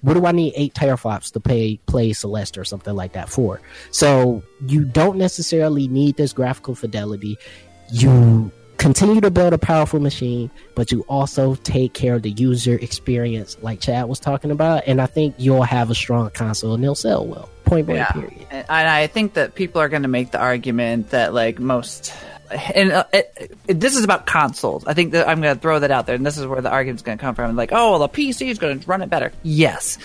[0.00, 3.60] what do I need eight teraflops to play play Celeste or something like that for?
[3.90, 7.36] So you don't necessarily need this graphical fidelity.
[7.90, 12.76] You continue to build a powerful machine, but you also take care of the user
[12.76, 14.84] experience, like Chad was talking about.
[14.86, 17.48] And I think you'll have a strong console and they'll sell well.
[17.64, 17.98] Point blank.
[17.98, 18.12] Yeah.
[18.12, 18.46] Period.
[18.50, 22.14] And I think that people are going to make the argument that like most,
[22.50, 24.86] and uh, it, it, this is about consoles.
[24.86, 26.70] I think that I'm going to throw that out there, and this is where the
[26.70, 27.54] argument's going to come from.
[27.56, 29.32] Like, oh, well, the PC is going to run it better.
[29.42, 29.98] Yes.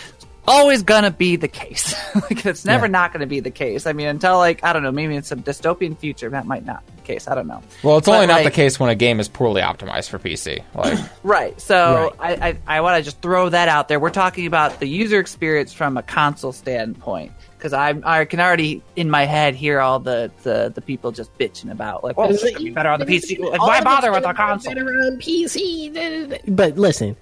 [0.46, 1.96] Always gonna be the case.
[2.16, 2.92] like it's never Yeah.
[2.92, 3.88] not gonna be the case.
[3.88, 6.86] I mean, until like I don't know, maybe in some dystopian future that might not
[6.86, 7.30] be the case.
[7.30, 7.64] I don't know.
[7.82, 10.62] Well, it's But, only not the case when a game is poorly optimized for PC.
[10.76, 11.62] Like, Right.
[11.62, 14.02] So I, I, I want to just throw that out there.
[14.02, 17.32] We're talking about the user experience from a console standpoint
[17.64, 21.36] because I I can already in my head hear all the, the, the people just
[21.38, 23.40] bitching about like, well, it's gonna be better on the PC.
[23.40, 24.74] Like, why bother with a console?
[24.74, 26.42] Better on PC.
[26.54, 27.16] But listen,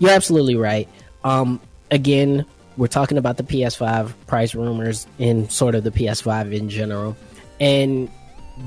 [0.00, 0.88] you're absolutely right.
[1.22, 1.60] Um,
[1.92, 2.44] again,
[2.76, 7.16] we're talking about the PS5 price rumors and sort of the PS5 in general,
[7.60, 8.10] and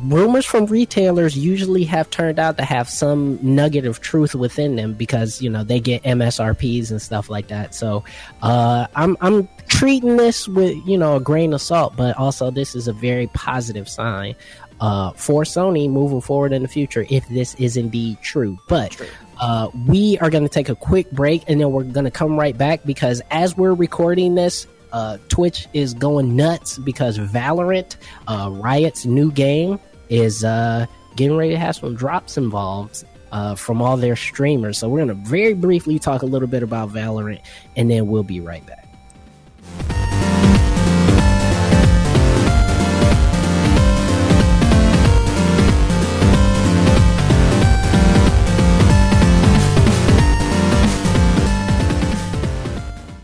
[0.04, 4.94] rumors from retailers usually have turned out to have some nugget of truth within them
[4.94, 7.76] because you know they get MSRPs and stuff like that.
[7.76, 8.04] So
[8.42, 12.76] uh, I'm I'm treating this with you know a grain of salt, but also this
[12.76, 14.36] is a very positive sign
[14.82, 18.60] uh, for Sony moving forward in the future if this is indeed true.
[18.68, 19.02] But
[19.40, 22.38] uh, we are going to take a quick break and then we're going to come
[22.38, 24.68] right back because as we're recording this.
[24.94, 27.96] Uh, Twitch is going nuts because Valorant,
[28.28, 29.80] uh, Riot's new game,
[30.10, 34.78] is uh, getting ready to have some drops involved uh, from all their streamers.
[34.80, 37.42] So we're going to very briefly talk a little bit about Valorant,
[37.78, 38.81] and then we'll be right back.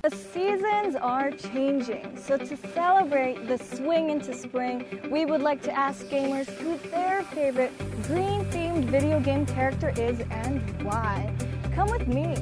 [0.04, 5.78] The seasons are changing, so to celebrate the swing into spring, we would like to
[5.78, 11.30] ask gamers who their favorite green themed video game character is and why.
[11.76, 12.36] Come with me.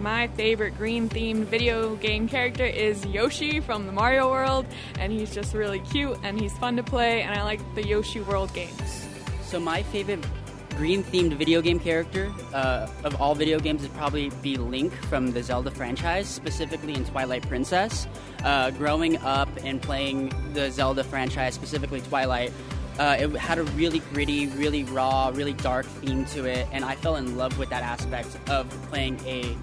[0.00, 4.64] My favorite green themed video game character is Yoshi from the Mario World,
[4.98, 8.22] and he's just really cute and he's fun to play, and I like the Yoshi
[8.22, 9.06] World games.
[9.42, 10.24] So my favorite
[10.74, 15.32] green themed video game character uh, of all video games would probably be Link from
[15.32, 18.08] the Zelda franchise, specifically in Twilight Princess.
[18.42, 22.54] Uh, growing up and playing the Zelda franchise, specifically Twilight,
[22.98, 26.94] uh, it had a really gritty, really raw, really dark theme to it, and I
[26.94, 29.56] fell in love with that aspect of playing a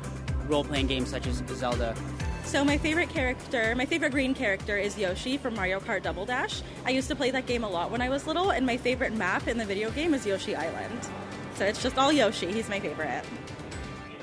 [0.49, 1.95] role playing games such as Zelda.
[2.43, 6.61] So my favorite character, my favorite green character is Yoshi from Mario Kart Double Dash.
[6.85, 9.13] I used to play that game a lot when I was little, and my favorite
[9.13, 11.09] map in the video game is Yoshi Island.
[11.55, 12.51] So it's just all Yoshi.
[12.51, 13.23] He's my favorite.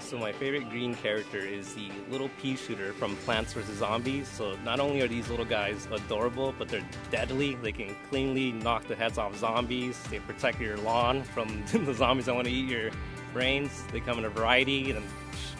[0.00, 3.78] So my favorite green character is the little pea shooter from Plants vs.
[3.78, 4.28] Zombies.
[4.28, 7.56] So not only are these little guys adorable, but they're deadly.
[7.56, 10.00] They can cleanly knock the heads off zombies.
[10.10, 12.90] They protect your lawn from the zombies that want to eat your
[13.32, 13.84] brains.
[13.92, 15.04] They come in a variety, and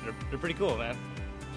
[0.02, 0.96] they're, they're pretty cool, man.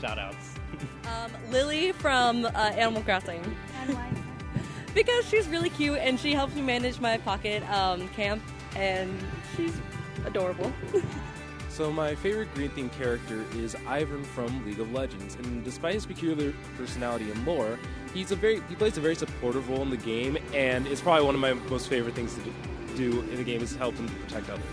[0.01, 0.53] Shout outs.
[1.07, 3.41] Um, Lily from uh, Animal Crossing.
[4.93, 8.43] because she's really cute and she helps me manage my pocket um, camp,
[8.75, 9.17] and
[9.55, 9.73] she's
[10.25, 10.71] adorable.
[11.69, 16.07] So my favorite green themed character is Ivern from League of Legends, and despite his
[16.07, 17.77] peculiar personality and lore,
[18.15, 21.23] he's a very he plays a very supportive role in the game, and it's probably
[21.23, 22.51] one of my most favorite things to do,
[22.95, 24.63] do in the game is help him protect others.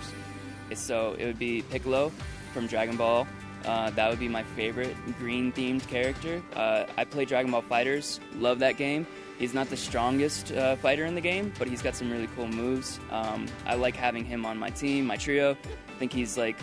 [0.73, 2.11] So it would be Piccolo
[2.55, 3.27] from Dragon Ball.
[3.65, 6.43] Uh, that would be my favorite green themed character.
[6.55, 9.07] Uh, I play Dragon Ball FighterZ, love that game.
[9.39, 12.47] He's not the strongest uh, fighter in the game, but he's got some really cool
[12.47, 13.01] moves.
[13.11, 15.53] Um, I like having him on my team, my trio.
[15.53, 16.57] I think he's like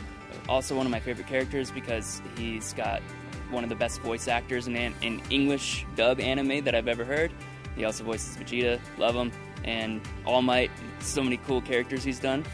[0.47, 3.01] also one of my favorite characters because he's got
[3.49, 7.03] one of the best voice actors in, an- in English dub anime that I've ever
[7.03, 7.31] heard.
[7.75, 9.31] He also voices Vegeta, love him,
[9.65, 10.71] and All Might.
[10.99, 12.45] So many cool characters he's done.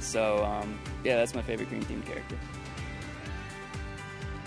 [0.00, 2.38] So um, yeah, that's my favorite green themed character.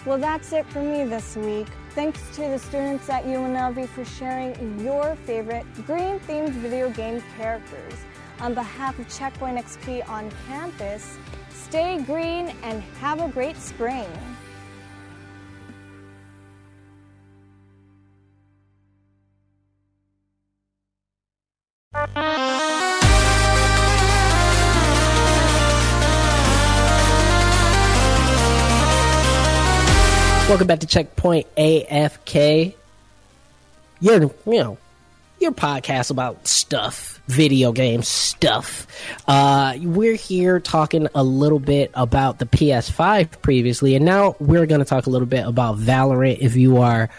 [0.04, 1.68] Well, that's it for me this week.
[1.92, 7.94] Thanks to the students at UNLV for sharing your favorite green themed video game characters.
[8.40, 11.20] On behalf of Checkpoint XP on campus,
[11.52, 14.10] stay green and have a great spring.
[30.52, 32.76] Welcome back to Checkpoint AFK.
[34.02, 34.78] Your, you know,
[35.40, 38.86] your podcast about stuff, video game stuff.
[39.30, 44.80] Uh, we're here talking a little bit about the PS5 previously, and now we're going
[44.80, 46.40] to talk a little bit about Valorant.
[46.40, 47.10] If you are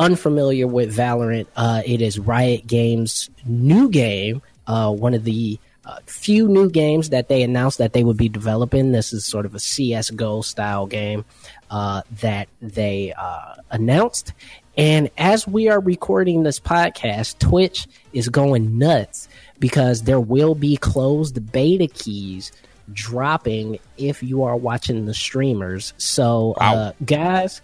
[0.00, 5.60] unfamiliar with Valorant, uh, it is Riot Games' new game, uh, one of the
[6.06, 8.92] few new games that they announced that they would be developing.
[8.92, 11.24] This is sort of a CSGO style game
[11.70, 14.32] uh, that they uh, announced.
[14.76, 20.76] And as we are recording this podcast, Twitch is going nuts because there will be
[20.76, 22.52] closed beta keys
[22.92, 25.92] dropping if you are watching the streamers.
[25.98, 27.60] So, uh, guys,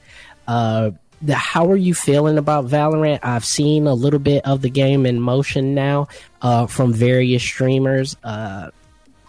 [0.47, 0.91] uh,
[1.23, 3.21] the, how are you feeling about Valorant?
[3.23, 6.09] I've seen a little bit of the game in motion now
[6.43, 8.17] uh, from various streamers.
[8.23, 8.71] Uh,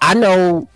[0.02, 0.68] I know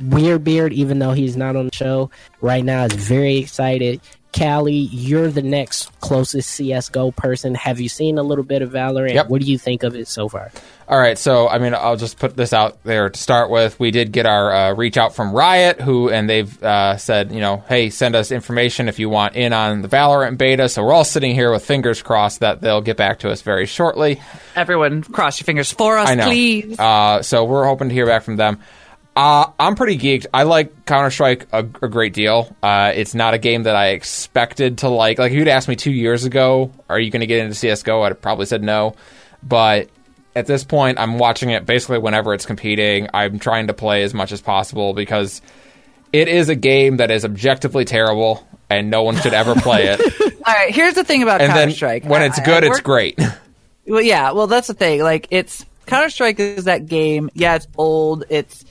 [0.00, 4.00] Weird Beard, even though he's not on the show right now, is very excited.
[4.36, 7.54] Callie, you're the next closest CSGO person.
[7.54, 9.14] Have you seen a little bit of Valorant?
[9.14, 9.28] Yep.
[9.28, 10.50] What do you think of it so far?
[10.88, 13.78] All right, so I mean, I'll just put this out there to start with.
[13.78, 17.38] We did get our uh, reach out from Riot, who and they've uh, said, you
[17.38, 20.68] know, hey, send us information if you want in on the Valorant beta.
[20.68, 23.66] So we're all sitting here with fingers crossed that they'll get back to us very
[23.66, 24.20] shortly.
[24.56, 26.24] Everyone, cross your fingers for us, I know.
[26.26, 26.76] please.
[26.78, 28.58] Uh, so we're hoping to hear back from them.
[29.16, 30.26] Uh, I'm pretty geeked.
[30.32, 32.54] I like Counter Strike a, a great deal.
[32.62, 35.18] Uh, it's not a game that I expected to like.
[35.18, 38.06] Like, if you'd asked me two years ago, are you going to get into CSGO?
[38.06, 38.94] I'd probably said no.
[39.42, 39.90] But
[40.36, 43.08] at this point, I'm watching it basically whenever it's competing.
[43.12, 45.42] I'm trying to play as much as possible because
[46.12, 50.00] it is a game that is objectively terrible and no one should ever play it.
[50.46, 52.04] All right, here's the thing about and Counter Strike.
[52.04, 53.18] when it's good, it's great.
[53.86, 54.30] Well, yeah.
[54.32, 55.02] Well, that's the thing.
[55.02, 57.28] Like, it's Counter Strike is that game.
[57.34, 58.22] Yeah, it's old.
[58.28, 58.64] It's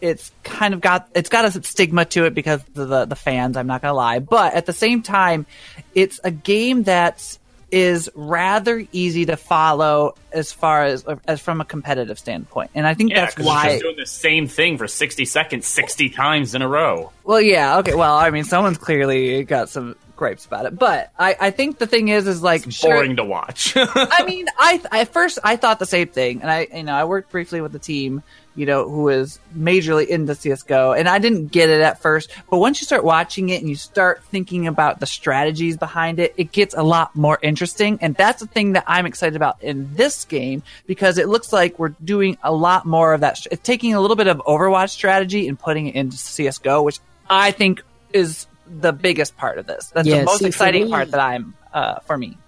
[0.00, 3.56] it's kind of got it's got a stigma to it because of the the fans.
[3.56, 5.46] I'm not gonna lie, but at the same time,
[5.94, 7.38] it's a game that
[7.70, 12.94] is rather easy to follow as far as as from a competitive standpoint, and I
[12.94, 13.70] think Yeah, that's why.
[13.70, 17.10] just doing the same thing for 60 seconds, 60 times in a row.
[17.24, 17.94] Well, yeah, okay.
[17.94, 21.88] Well, I mean, someone's clearly got some gripes about it, but I, I think the
[21.88, 23.72] thing is, is like sure- Boring to watch.
[23.76, 27.04] I mean, I I first I thought the same thing, and I you know I
[27.04, 28.22] worked briefly with the team,
[28.56, 32.58] you know, who is majorly into CS:GO, and I didn't get it at first, but
[32.58, 36.52] once you start watching it and you start thinking about the strategies behind it, it
[36.52, 40.24] gets a lot more interesting, and that's the thing that I'm excited about in this
[40.24, 43.44] game because it looks like we're doing a lot more of that.
[43.50, 47.50] It's taking a little bit of Overwatch strategy and putting it into CS:GO, which I
[47.50, 49.90] think is the biggest part of this.
[49.94, 52.38] That's Yeah, the most see, exciting me- part that I'm uh, for me.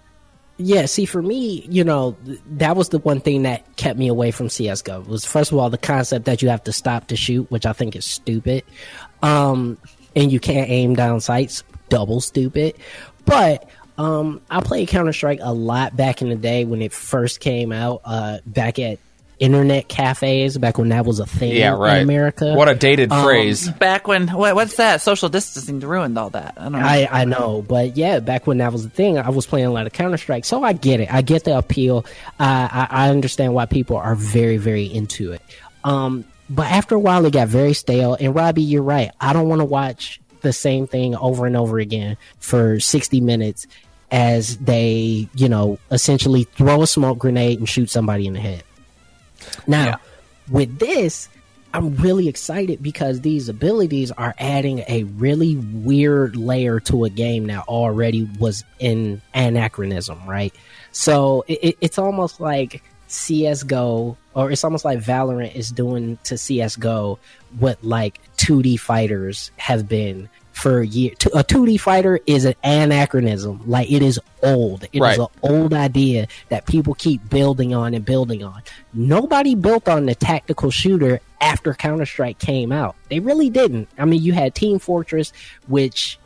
[0.57, 4.07] Yeah, see, for me, you know, th- that was the one thing that kept me
[4.07, 5.01] away from CS:GO.
[5.01, 7.73] Was first of all the concept that you have to stop to shoot, which I
[7.73, 8.63] think is stupid,
[9.21, 9.77] um,
[10.15, 12.75] and you can't aim down sights, double stupid.
[13.25, 17.39] But um, I played Counter Strike a lot back in the day when it first
[17.39, 18.97] came out, uh, back at
[19.39, 21.97] internet cafes, back when that was a thing Yeah, right.
[21.97, 22.53] in America.
[22.53, 23.69] What a dated Um, phrase.
[23.69, 25.01] Back when what, what's that?
[25.01, 26.55] Social distancing ruined all that.
[26.57, 26.79] I don't know.
[26.79, 29.71] I, I know, but yeah, back when that was the thing, I was playing a
[29.71, 31.13] lot of Counter Strike, so I get it.
[31.13, 32.05] I get the appeal.
[32.39, 35.41] I, I I understand why people are very very into it.
[35.83, 38.15] Um, but after a while, it got very stale.
[38.19, 39.11] And Robbie, you're right.
[39.19, 43.67] I don't want to watch the same thing over and over again for 60 minutes
[44.11, 48.63] as they, you know, essentially throw a smoke grenade and shoot somebody in the head.
[49.67, 49.99] Now,
[50.49, 51.29] with this,
[51.73, 57.47] I'm really excited because these abilities are adding a really weird layer to a game
[57.47, 60.53] that already was in anachronism, right?
[60.91, 66.35] So it, it- it's almost like CSGO, or it's almost like Valorant is doing to
[66.35, 67.17] CSGO
[67.59, 71.15] what like 2D fighters have been for years.
[71.33, 73.61] A 2D fighter is an anachronism.
[73.65, 74.83] Like it is old.
[74.85, 75.19] It is Right.
[75.19, 78.61] an old idea that people keep building on and building on.
[78.93, 82.95] Nobody built on the tactical shooter after Counter Strike came out.
[83.09, 83.87] They really didn't.
[83.97, 85.31] I mean, you had Team Fortress,
[85.67, 86.17] which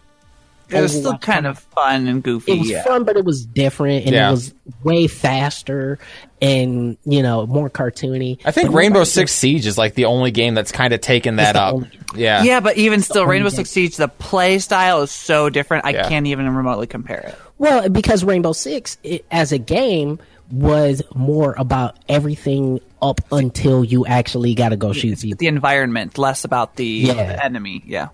[0.72, 2.54] It was still kind of fun and goofy.
[2.54, 2.84] it was yeah.
[2.84, 4.30] fun, but it was different and Yeah.
[4.30, 4.54] it was
[4.84, 6.00] way faster
[6.42, 8.40] and you know more cartoony.
[8.46, 11.02] I think But Rainbow nobody Six Siege is like the only game that's kind of
[11.02, 11.74] taken that up.
[11.76, 12.44] only- Yeah.
[12.44, 13.58] Yeah, but even still, Rainbow game.
[13.58, 15.86] Six Siege, the play style is so different.
[15.86, 16.10] I Yeah.
[16.10, 17.36] can't even remotely compare it.
[17.58, 20.20] Well, because Rainbow Six it, as a game
[20.52, 25.38] was more about everything up until you actually got to go shoot people.
[25.40, 27.40] The environment, less about the Yeah.
[27.42, 27.82] enemy.
[27.86, 28.10] Yeah.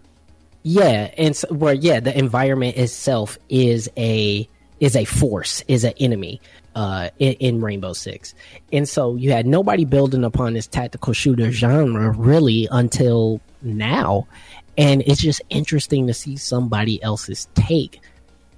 [0.69, 4.49] Yeah, and so, where yeah, the environment itself is a
[4.81, 6.41] is a force, is an enemy
[6.75, 8.35] uh, in, in Rainbow Six,
[8.73, 14.27] and so you had nobody building upon this tactical shooter genre really until now,
[14.77, 18.01] and it's just interesting to see somebody else's take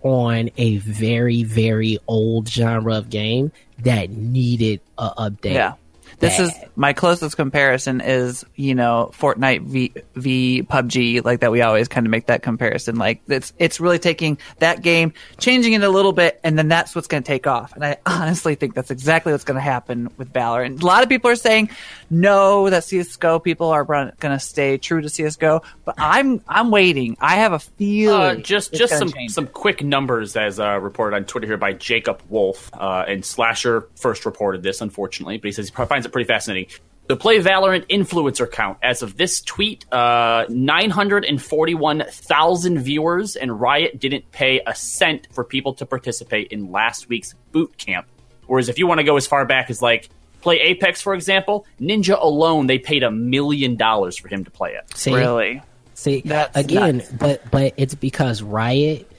[0.01, 3.51] on a very very old genre of game
[3.83, 5.53] that needed a update.
[5.53, 5.75] Yeah.
[6.19, 6.47] This Bad.
[6.47, 11.87] is my closest comparison is, you know, Fortnite v, v PUBG, like that we always
[11.87, 12.97] kind of make that comparison.
[12.97, 16.93] Like it's it's really taking that game, changing it a little bit, and then that's
[16.93, 17.73] what's gonna take off.
[17.73, 20.81] And I honestly think that's exactly what's gonna happen with Valorant.
[20.81, 21.69] A lot of people are saying
[22.09, 23.85] no, that CSGO people are
[24.19, 27.15] gonna stay true to CSGO, but I'm I'm waiting.
[27.21, 29.31] I have a feeling Uh, just just gonna some change.
[29.31, 32.69] some quick numbers as uh, reported on Twitter here by Jacob Wolf.
[32.73, 36.27] Uh, and Slasher first reported this, unfortunately, but he says he probably finds it pretty
[36.27, 36.67] fascinating.
[37.09, 44.31] The Play Valorant influencer count as of this tweet, uh, 941,000 viewers, and Riot didn't
[44.31, 48.05] pay a cent for people to participate in last week's boot camp.
[48.45, 51.65] Whereas if you want to go as far back as like play Apex, for example,
[51.81, 54.95] Ninja alone, they paid a million dollars for him to play it.
[54.95, 55.15] See?
[55.15, 55.63] really.
[55.95, 57.11] See That's again, nuts.
[57.11, 59.11] but but it's because Riot.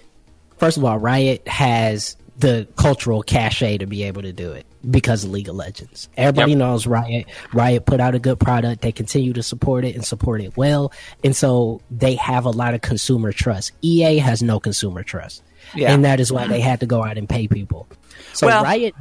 [0.58, 5.24] First of all, Riot has the cultural cachet to be able to do it because
[5.24, 6.08] of League of Legends.
[6.16, 6.58] Everybody Yep.
[6.58, 7.26] knows Riot.
[7.52, 8.82] Riot put out a good product.
[8.82, 10.92] They continue to support it and support it well,
[11.24, 13.72] and so they have a lot of consumer trust.
[13.82, 15.42] EA has no consumer trust,
[15.74, 15.92] Yeah.
[15.92, 17.86] and that is why they had to go out and pay people.
[18.32, 18.94] So Well- Riot,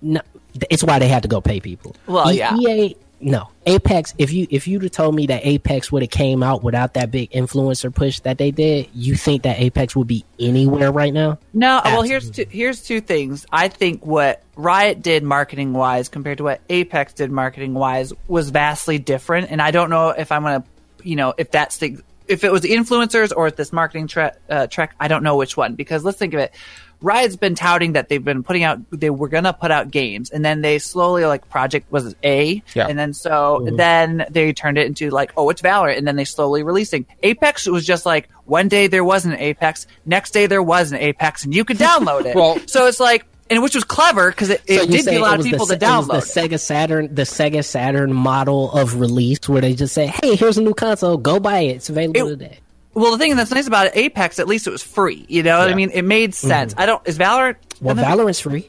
[0.00, 0.20] no,
[0.70, 1.94] it's why they had to go pay people.
[2.06, 2.56] Well, E- yeah.
[2.56, 4.14] EA no Apex.
[4.18, 7.10] If you if you'd have told me that Apex would have came out without that
[7.10, 11.38] big influencer push that they did, you think that Apex would be anywhere right now?
[11.52, 13.46] No, well, here's two, here's two things.
[13.52, 18.50] I think what Riot did marketing wise compared to what Apex did marketing wise was
[18.50, 20.64] vastly different, and I don't know if I'm gonna,
[21.02, 21.98] you know, if that's the
[22.28, 24.94] if it was the influencers or if this marketing tre- uh, trek.
[24.98, 26.54] I don't know which one because let's think of it.
[27.02, 30.44] Riot's been touting that they've been putting out they were gonna put out games, and
[30.44, 32.86] then they slowly like Project was A, Yeah.
[32.88, 33.76] and then so mm-hmm.
[33.76, 37.66] then they turned it into like oh it's Valorant, and then they slowly releasing Apex
[37.66, 41.44] was just like one day there was an Apex, next day there was an Apex,
[41.44, 42.34] and you could download it.
[42.42, 45.18] Well- so it's like and which was clever because it, it So did get a
[45.20, 46.34] lot of people the, to Se- it was download.
[46.34, 50.56] the Sega Saturn, the Sega Saturn model of release, where they just say, "Hey, here's
[50.56, 51.18] a new console.
[51.18, 51.76] Go buy it.
[51.76, 52.58] It's available It- today."
[52.94, 55.24] Well, the thing that's nice about it, Apex, at least it was free.
[55.28, 55.90] You know what I mean?
[55.90, 56.48] It made mm-hmm.
[56.48, 56.74] sense.
[56.76, 57.06] I don't.
[57.06, 57.56] Is Valorant?
[57.80, 58.68] Well, gonna Valorant's free.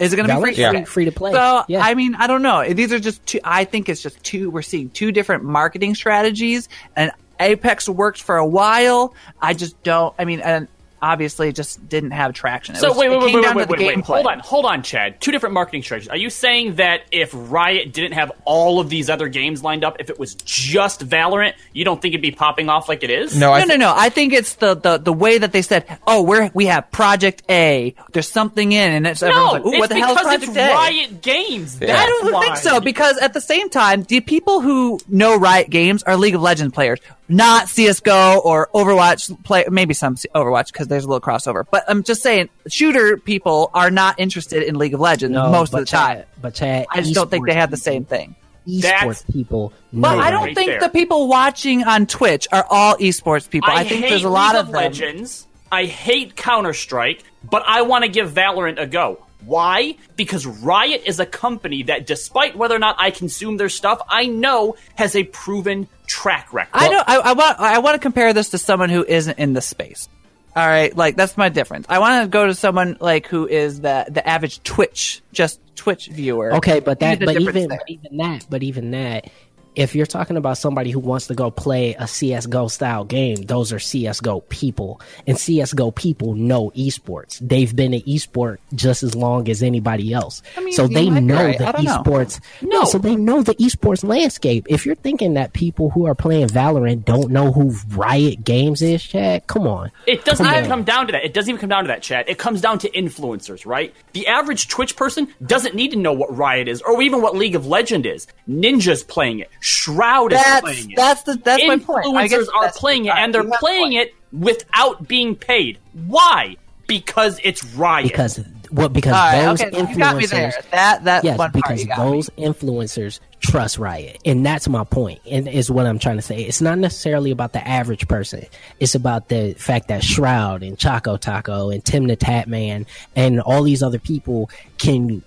[0.00, 0.54] Is it going to be free?
[0.54, 0.70] Yeah.
[0.70, 1.32] free, free to play.
[1.32, 1.84] So yeah.
[1.84, 2.66] I mean, I don't know.
[2.72, 3.40] These are just two.
[3.44, 4.50] I think it's just two.
[4.50, 9.14] We're seeing two different marketing strategies, and Apex worked for a while.
[9.40, 10.14] I just don't.
[10.18, 10.68] I mean, and
[11.04, 12.74] obviously, it just didn't have traction.
[12.74, 14.04] It So was- wait, wait, wait, came wait, down wait, to the wait, wait.
[14.04, 15.20] Hold on, hold on, Chad.
[15.20, 16.08] Two different marketing strategies.
[16.08, 19.96] Are you saying that if Riot didn't have all of these other games lined up,
[20.00, 23.36] if it was just Valorant, you don't think it'd be popping off like it is?
[23.36, 23.94] No, I no, no, no.
[23.96, 27.42] I think it's the, the, the way that they said, "Oh, we're we have Project
[27.50, 27.94] A.
[28.12, 30.42] There's something in," and it's everyone's No, like, Ooh, it's "What the hell is Project
[30.44, 31.78] it's A?" Riot Games.
[31.80, 31.96] Yeah.
[31.96, 32.44] I don't why.
[32.44, 36.34] think so because at the same time, the people who know Riot Games are League
[36.34, 39.64] of Legends players, not CS:GO or Overwatch play.
[39.70, 41.64] Maybe some Overwatch because there's a little crossover.
[41.70, 45.74] But I'm just saying, shooter people are not interested in League of Legends No, most
[45.74, 46.18] of the time.
[46.18, 48.36] Chad- but Chad, I just don't think they have the same thing.
[48.66, 49.72] Esports That's- people.
[49.92, 50.80] But I don't right think there.
[50.80, 53.70] the people watching on Twitch are all esports people.
[53.70, 54.82] I, think there's a lot of of them.
[54.82, 55.46] Legends.
[55.70, 59.24] I hate Counter Strike, but I want to give Valorant a go.
[59.44, 59.96] Why?
[60.16, 64.26] Because Riot is a company that, despite whether or not I consume their stuff, I
[64.26, 66.70] know has a proven track record.
[66.72, 67.08] I don't.
[67.08, 67.60] I, I want.
[67.60, 70.08] I want to compare this to someone who isn't in the space.
[70.56, 71.86] All right, like that's my difference.
[71.88, 76.06] I want to go to someone like who is the the average Twitch, just Twitch
[76.06, 76.54] viewer.
[76.54, 77.78] Okay, but that, but even, there.
[77.78, 79.30] but even that, but even that,
[79.76, 83.72] if you're talking about somebody who wants to go play a CSGO style game, those
[83.72, 85.00] are CSGO people.
[85.26, 87.38] And CSGO people know esports.
[87.40, 90.42] They've been in esport just as long as anybody else.
[90.56, 91.58] I mean, so they know right.
[91.58, 92.02] the I don't know.
[92.02, 92.40] esports.
[92.62, 92.84] No.
[92.84, 94.66] so they know the esports landscape.
[94.68, 99.02] If you're thinking that people who are playing Valorant don't know who Riot Games is,
[99.02, 99.90] Chad, come on.
[100.06, 100.70] It doesn't Come even on.
[100.70, 101.24] come down to that.
[101.24, 102.28] It doesn't even come down to that, Chad.
[102.28, 103.94] It comes down to influencers, right?
[104.12, 107.54] The average Twitch person doesn't need to know what Riot is or even what League
[107.54, 108.26] of Legend is.
[108.48, 109.50] Ninja's playing it.
[109.66, 110.96] Shroud is That's- playing it.
[110.96, 112.04] that's the- that's my point.
[112.04, 115.78] Influencers are playing it, and they're you have a playing it without being paid.
[116.06, 116.56] Why?
[116.86, 118.08] Because it's Riot.
[118.08, 118.40] Because
[118.70, 118.92] what?
[118.92, 119.90] Because All right, those okay, influencers.
[119.92, 120.52] you got me there.
[120.72, 122.10] That- that yes, one because you got me.
[122.12, 125.20] those influencers trust Riot, and that's my point.
[125.30, 126.42] And is what I'm trying to say.
[126.42, 128.44] It's not necessarily about the average person.
[128.80, 132.84] It's about the fact that Shroud and Choco Taco and TimTheTatman
[133.16, 135.22] and all these other people can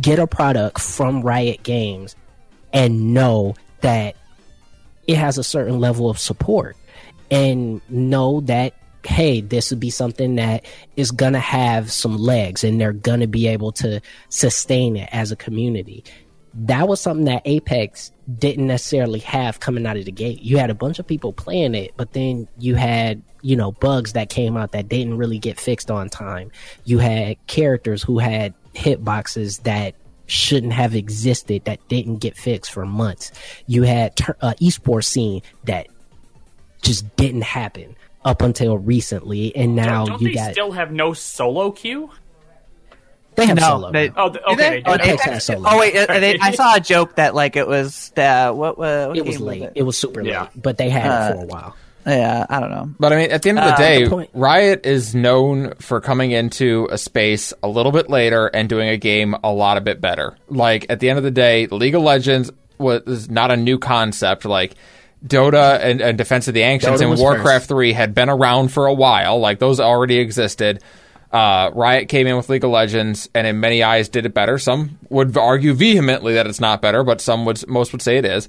[0.00, 2.16] get a product from Riot Games
[2.72, 4.16] and know that
[5.06, 6.76] it has a certain level of support
[7.30, 8.74] and know that
[9.04, 10.64] hey this would be something that
[10.96, 15.36] is gonna have some legs and they're gonna be able to sustain it as a
[15.36, 16.04] community.
[16.54, 20.42] That was something that apex didn't necessarily have coming out of the gate.
[20.42, 24.12] You had a bunch of people playing it but then you had you know bugs
[24.14, 26.50] that came out that didn't really get fixed on time.
[26.84, 29.94] You had characters who had hitboxes that
[30.28, 33.32] shouldn't have existed that didn't get fixed for months
[33.66, 35.88] you had ter- uh, esports scene that
[36.82, 41.12] just didn't happen up until recently, and now don't you they got still have no
[41.12, 42.10] solo queue?
[43.36, 43.92] they have No, solo.
[43.92, 44.54] they- Oh, okay.
[44.54, 44.54] they?
[44.54, 44.82] They.
[44.84, 45.10] Oh, Okay.
[45.12, 45.62] Apex has solo.
[45.70, 49.06] Oh wait, uh, they, I saw a joke that like it was uh, what, uh,
[49.06, 49.62] what it was game late.
[49.62, 49.72] it?
[49.76, 50.42] It was super Yeah.
[50.42, 51.76] late, but they had Uh, it for a while.
[52.06, 52.90] Yeah, I don't know.
[52.98, 56.00] But I mean, at the end of the Uh, day, the Riot is known for
[56.00, 59.80] coming into a space a little bit later and doing a game a lot a
[59.82, 60.34] bit better.
[60.48, 64.44] Like at the end of the day, League of Legends was not a new concept.
[64.46, 64.74] Like
[65.26, 67.68] Dota and, and Defense of the Ancients Dota and Warcraft first.
[67.68, 69.38] 3 had been around for a while.
[69.40, 70.82] Like those already existed.
[71.30, 74.56] Uh, Riot came in with League of Legends and in many eyes did it better.
[74.56, 78.24] Some would argue vehemently that it's not better, but some would most would say it
[78.24, 78.48] is.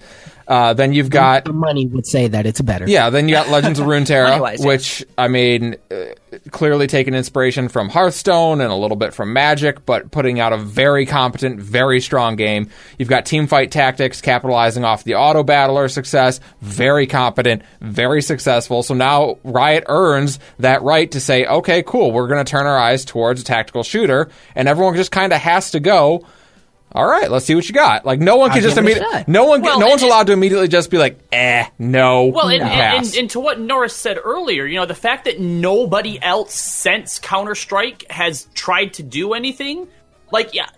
[0.50, 2.86] Uh, then you've got The money would say that it's better.
[2.90, 6.06] yeah, then you got Legends of Runeterra, which I mean, uh,
[6.50, 10.58] clearly taking inspiration from Hearthstone and a little bit from Magic, but putting out a
[10.58, 12.72] very competent, very strong game.
[12.98, 18.82] You've got Teamfight Tactics capitalizing off the auto battler success, very competent, very successful.
[18.82, 22.78] So now Riot earns that right to say, okay, cool, we're going to turn our
[22.78, 26.26] eyes towards a tactical shooter, and everyone just kind of has to go.
[26.92, 28.04] All right, let's see what you got.
[28.06, 30.02] Like no one I'll can just give it a immediately, no one, Well, no one's
[30.02, 33.10] and- allowed to immediately just be like, eh, no, Well, and, and, pass.
[33.10, 37.20] and, and to what Norris said earlier, you know, the fact that nobody else since
[37.20, 39.88] Counter Strike has tried to do anything,
[40.32, 40.70] like, yeah,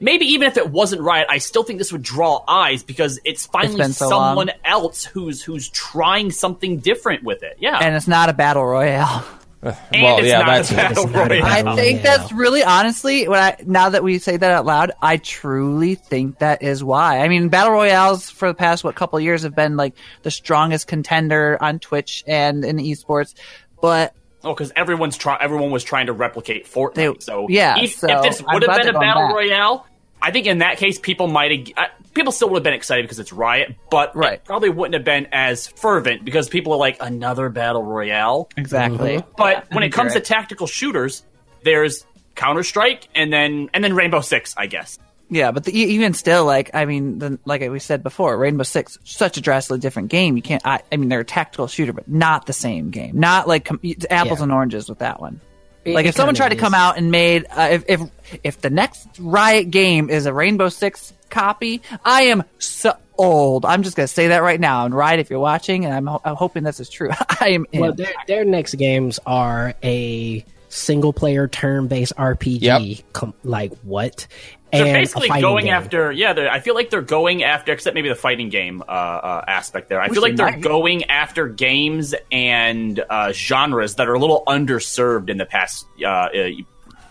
[0.00, 3.46] maybe even if it wasn't Riot, I still think this would draw eyes because it's
[3.46, 4.56] finally been so someone long.
[4.66, 7.56] else who's who's trying something different with it.
[7.58, 9.24] Yeah, And it's not a battle royale.
[9.64, 11.68] And well, it's yeah, not that's a battle It's not a royale.
[11.68, 12.18] I think royale.
[12.18, 16.38] that's really honestly when I now that we say that out loud, I truly think
[16.40, 17.20] that is why.
[17.20, 20.30] I mean, battle royales for the past what couple of years have been like the
[20.30, 23.34] strongest contender on Twitch and in esports,
[23.80, 24.14] but
[24.46, 26.94] Oh, because everyone's try everyone was trying to replicate Fortnite.
[26.94, 29.34] They- so yeah, if, so if this would have been a battle back.
[29.34, 29.86] royale,
[30.26, 33.02] I think in that case people might have uh, people still would have been excited
[33.04, 34.34] because it's Riot, but Right.
[34.34, 38.48] it probably wouldn't have been as fervent because people are like another battle royale.
[38.56, 39.22] exactly.
[39.36, 41.24] But when it comes you're to tactical shooters,
[41.62, 44.98] there's Counter Strike and then and then Rainbow Six, I guess.
[45.30, 48.62] Yeah, but the, e- even still, like I mean, the, like we said before, Rainbow
[48.64, 50.36] Six, such a drastically different game.
[50.36, 50.62] You can't.
[50.66, 53.18] I, I mean, they're a tactical shooter, but not the same game.
[53.18, 54.42] Not like com- apples Yeah.
[54.44, 55.40] and oranges with that one.
[55.86, 58.00] Like if someone tried to come out and made uh, if if
[58.42, 63.64] if the next Riot game is a Rainbow Six copy, I am so old.
[63.64, 64.86] I'm just gonna say that right now.
[64.86, 67.10] And Riot, if you're watching, and I'm, ho- I'm hoping this is true,
[67.40, 67.66] I am.
[67.72, 67.80] In.
[67.80, 70.44] Well, their their next games are a
[70.74, 72.60] single player turn based RPG.
[72.62, 73.12] Yep.
[73.12, 74.26] Com- like what?
[74.72, 75.74] They're and basically going game.
[75.74, 76.48] after yeah.
[76.50, 80.00] I feel like they're going after except maybe the fighting game uh, uh, aspect there.
[80.00, 80.60] I Which feel like they they're might.
[80.62, 86.08] going after games and uh, genres that are a little underserved in the past uh,
[86.08, 86.48] uh,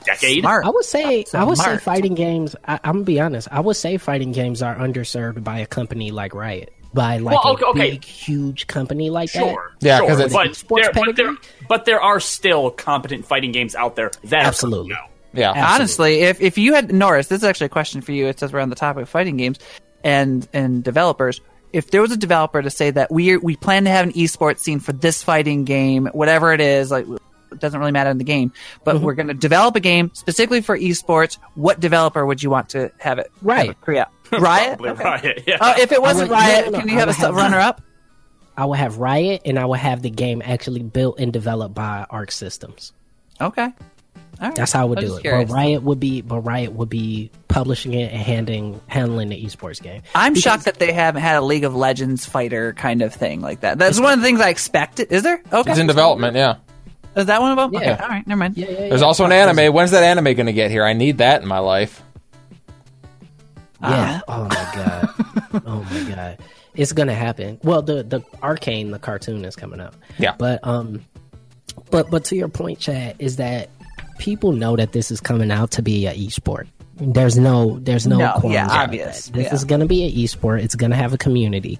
[0.03, 0.41] decade.
[0.41, 0.65] Smart.
[0.65, 2.55] I would say I would say fighting games.
[2.67, 3.47] I, I'm gonna be honest.
[3.49, 7.53] I would say fighting games are underserved by a company like Riot, by like Well,
[7.53, 7.91] a okay, okay.
[7.91, 10.07] big, huge company like Sure, Yeah, sure.
[10.07, 11.35] 'cause it's- but, Sports there, but, there,
[11.67, 14.93] but there are still competent fighting games out there that Absolutely.
[14.93, 18.11] are yeah, And honestly, if if you had Norris, this is actually a question for
[18.11, 18.27] you.
[18.27, 19.57] It says we're on the topic of fighting games
[20.03, 21.41] and and developers.
[21.71, 24.59] If there was a developer to say that we we plan to have an esports
[24.59, 27.19] scene for this fighting game, whatever it is, like It
[27.59, 28.51] doesn't really matter in the game.
[28.83, 29.05] But Mm-hmm.
[29.05, 31.37] we're going to develop a game specifically for esports.
[31.55, 33.31] What developer would you want to have it?
[33.41, 33.67] Right.
[33.67, 34.05] have it create?
[34.31, 34.79] Riot.
[34.79, 35.03] Probably Okay.
[35.03, 35.57] Riot, yeah.
[35.61, 37.35] Uh, if it wasn't would- Riot, no, no, can you I have a would have-
[37.35, 37.81] runner up?
[38.55, 42.05] I will have Riot, and I will have the game actually built and developed by
[42.09, 42.93] Arc Systems.
[43.41, 43.63] Okay.
[43.63, 44.55] All right.
[44.55, 45.21] That's how I would I'm do it.
[45.21, 45.49] curious.
[45.49, 49.81] But Riot would be, but Riot would be publishing it and handing handling the esports
[49.81, 50.01] game.
[50.15, 53.61] I'm shocked that they haven't had a League of Legends fighter kind of thing like
[53.61, 53.77] that.
[53.79, 55.11] That's one of the things I expected.
[55.11, 55.41] Is there?
[55.51, 55.71] Okay.
[55.71, 56.55] It's in development, yeah.
[57.15, 57.81] Is that one of them?
[57.81, 57.93] Yeah.
[57.93, 58.03] Okay.
[58.03, 58.25] All right.
[58.27, 58.55] Never mind.
[58.55, 59.73] There's also an anime.
[59.73, 60.83] When's that anime going to get here?
[60.83, 62.01] I need that in my life.
[63.81, 64.21] Yeah.
[64.27, 65.09] Oh my god.
[65.65, 66.39] oh my god.
[66.75, 67.59] It's gonna happen.
[67.63, 69.93] Well, the the Arcane, the cartoon is coming out.
[70.17, 70.35] Yeah.
[70.37, 71.05] But um,
[71.91, 73.69] but but to your point, Chad, is that
[74.17, 76.67] people know that this is coming out to be a esport.
[76.95, 79.27] There's no there's no, No, yeah, obvious.
[79.27, 79.53] This yeah.
[79.53, 80.63] is gonna be an esport.
[80.63, 81.77] It's gonna have a community.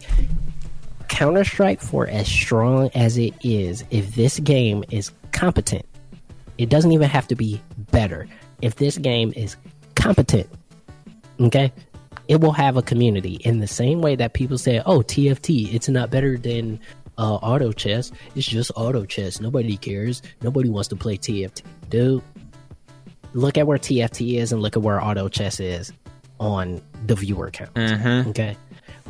[1.08, 5.86] Counter Strike, for as strong as it is, if this game is competent,
[6.58, 7.62] it doesn't even have to be
[7.92, 8.28] better.
[8.62, 9.58] If this game is
[9.96, 10.48] competent,
[11.40, 11.74] okay,
[12.28, 15.90] it will have a community in the same way that people say, "Oh, TFT, it's
[15.90, 16.80] not better than
[17.18, 18.12] uh, auto chess.
[18.36, 19.42] It's just auto chess.
[19.42, 20.22] Nobody cares.
[20.42, 22.22] Nobody wants to play TFT." Dude,
[23.34, 25.92] look at where TFT is and look at where auto chess is
[26.40, 27.74] on the viewer count.
[27.74, 28.28] Mhm.
[28.28, 28.56] Okay.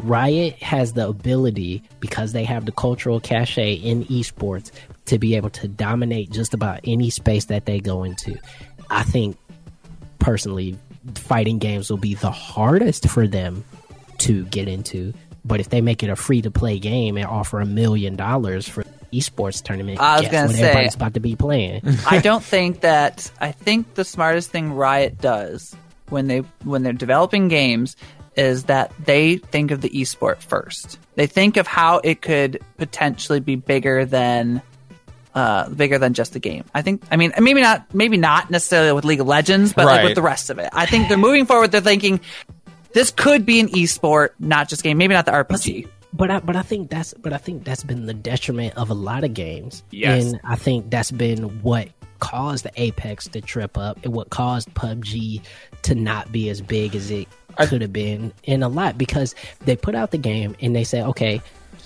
[0.01, 4.71] Riot has the ability because they have the cultural cachet in esports
[5.05, 8.37] to be able to dominate just about any space that they go into.
[8.89, 9.37] I think
[10.19, 10.77] personally
[11.15, 13.65] fighting games will be the hardest for them
[14.19, 17.59] to get into, but if they make it a free to play game and offer
[17.59, 21.35] a million dollars for esports tournament, I was gonna what say- everybody's about to be
[21.35, 21.81] playing.
[22.09, 23.29] I don't think that.
[23.39, 25.75] I think the smartest thing Riot does
[26.09, 27.97] when they when they're developing games
[28.35, 30.97] is that they think of the esport first.
[31.15, 34.61] They think of how it could potentially be bigger than
[35.35, 36.65] uh, bigger than just the game.
[36.73, 37.03] I think.
[37.11, 37.93] I mean, maybe not.
[37.93, 40.69] Maybe not necessarily with League of Legends, but like with the rest of it.
[40.73, 41.71] I think they're moving forward.
[41.71, 42.19] They're thinking
[42.93, 44.97] this could be an esport, not just game.
[44.97, 45.87] Maybe not the RPG.
[46.15, 48.93] But I, but I think that's but I think that's been the detriment of a
[48.93, 49.83] lot of games.
[49.89, 50.25] Yes.
[50.25, 54.73] And I think that's been what caused the Apex to trip up and what caused
[54.75, 55.41] PUBG
[55.81, 57.27] to not be as big as it
[57.67, 61.01] could have been in a lot because they put out the game and they say,
[61.01, 61.41] okay,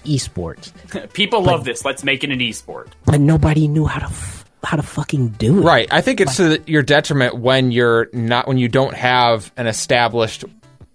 [0.07, 0.71] esports,
[1.13, 1.85] People love this.
[1.85, 2.87] Let's make it an esport.
[3.05, 5.61] but nobody knew how to f- how to fucking do it.
[5.61, 5.87] Right.
[5.91, 10.43] I think it's to your detriment when you're not when you don't have an established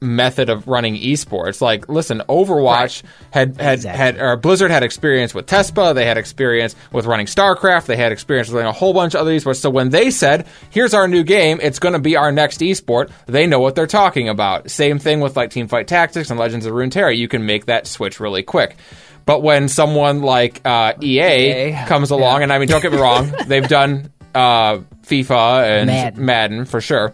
[0.03, 1.61] method of running esports.
[1.61, 5.94] Like, listen, Overwatch had had had or Blizzard had experience with Tespa.
[5.94, 7.86] They had experience with running StarCraft.
[7.86, 9.57] They had experience with running a whole bunch of other esports.
[9.57, 11.61] So when they said, "Here's our new game.
[11.62, 14.70] It's going to be our next esport," they know what they're talking about.
[14.70, 17.16] Same thing with like Teamfight Tactics and Legends of Runeterra.
[17.16, 18.76] You can make that switch really quick.
[19.24, 22.98] But when someone like uh, EA, EA, comes along, and I mean, don't get me
[22.98, 26.24] wrong, they've done uh, FIFA and Madden.
[26.24, 26.64] Madden.
[26.64, 27.12] for sure.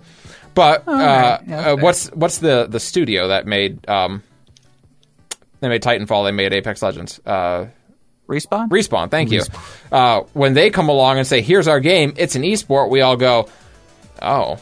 [0.58, 1.40] But Oh, uh, right.
[1.46, 4.24] Yeah, uh, what's what's the the studio that made um,
[5.60, 6.26] they made Titanfall?
[6.26, 7.20] They made Apex Legends.
[7.24, 7.66] Uh,
[8.28, 8.68] Respawn.
[8.68, 9.08] Respawn.
[9.08, 9.42] Thank you.
[9.92, 12.12] Uh, when they come along and say, "Here's our game.
[12.16, 13.48] It's an esport," we all go,
[14.20, 14.58] "Oh,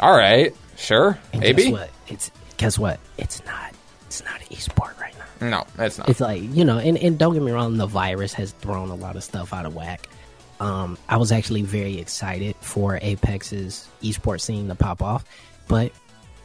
[0.00, 1.90] all right, sure, And maybe." guess what?
[2.08, 2.98] It's guess what?
[3.16, 3.72] It's not.
[4.06, 5.48] It's not an esport right now.
[5.48, 6.08] No, it's not.
[6.08, 8.96] It's like you know, and, and don't get me wrong, the virus has thrown a
[8.96, 10.08] lot of stuff out of whack.
[10.60, 15.24] Um, I was actually very excited for Apex's esports scene to pop off,
[15.68, 15.90] but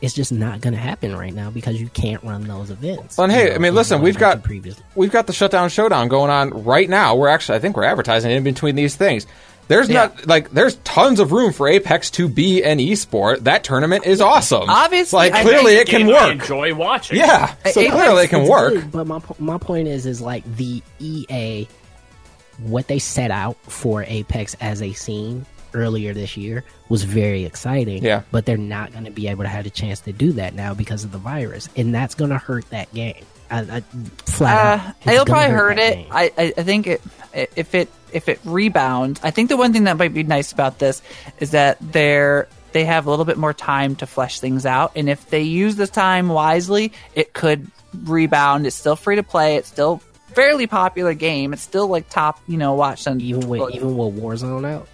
[0.01, 3.18] it's just not going to happen right now because you can't run those events.
[3.18, 4.84] Well, and you hey, know, I mean, listen, we've got previously.
[4.95, 7.16] we've got the shutdown showdown going on right now.
[7.16, 9.28] We're actually, I think, we're advertising in between these things.
[9.68, 13.39] There's not like there's tons of room for Apex to be an esport.
[13.45, 14.70] That tournament is awesome.
[14.70, 16.32] Obviously, like I clearly it can game I work.
[16.34, 17.18] enjoy watching.
[17.18, 18.74] Yeah, so Apex clearly it can work.
[18.74, 21.68] good, but my my point is, is like the EA,
[22.60, 28.03] what they set out for Apex as a scene earlier this year was very exciting.
[28.03, 28.24] Yeah.
[28.32, 30.74] but they're not going to be able to have a chance to do that now
[30.74, 33.24] because of the virus, and that's going to hurt that game.
[33.49, 33.80] I, I
[34.26, 36.08] flat uh, out, it'll probably hurt that it.
[36.10, 37.01] I, I I think it
[37.34, 39.20] if it if it rebounds.
[39.24, 41.01] I think the one thing that might be nice about this
[41.39, 45.10] is that they're they have a little bit more time to flesh things out, and
[45.10, 48.66] if they use this time wisely, it could rebound.
[48.66, 49.58] It's still free to play.
[49.58, 50.01] It's still
[50.36, 51.54] fairly popular game.
[51.54, 54.88] It's still like top, you know, watch on even with even with Warzone out.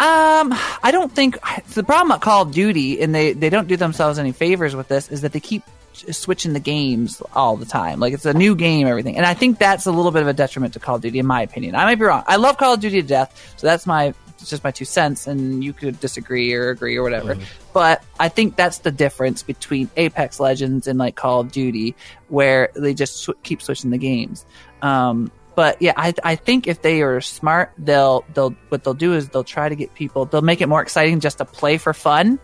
[0.00, 0.52] um,
[0.82, 1.38] I don't think
[1.74, 4.88] the problem at Call of Duty, and they they don't do themselves any favors with
[4.88, 5.62] this, is that they keep
[5.92, 8.00] switching the games all the time.
[8.00, 10.32] Like it's a new game, everything, and I think that's a little bit of a
[10.32, 11.76] detriment to Call of Duty, in my opinion.
[11.76, 12.24] I might be wrong.
[12.26, 14.12] I love Call of Duty to death, so that's my
[14.44, 17.36] it's just my two cents, and you could disagree or agree or whatever.
[17.72, 21.96] But I think that's the difference between Apex Legends and like Call of Duty,
[22.28, 24.44] where they just sw- keep switching the games.
[24.82, 29.14] Um, But yeah, I I think if they are smart, they'll they'll what they'll do
[29.14, 30.24] is they'll try to get people.
[30.26, 32.38] They'll make it more exciting just to play for fun,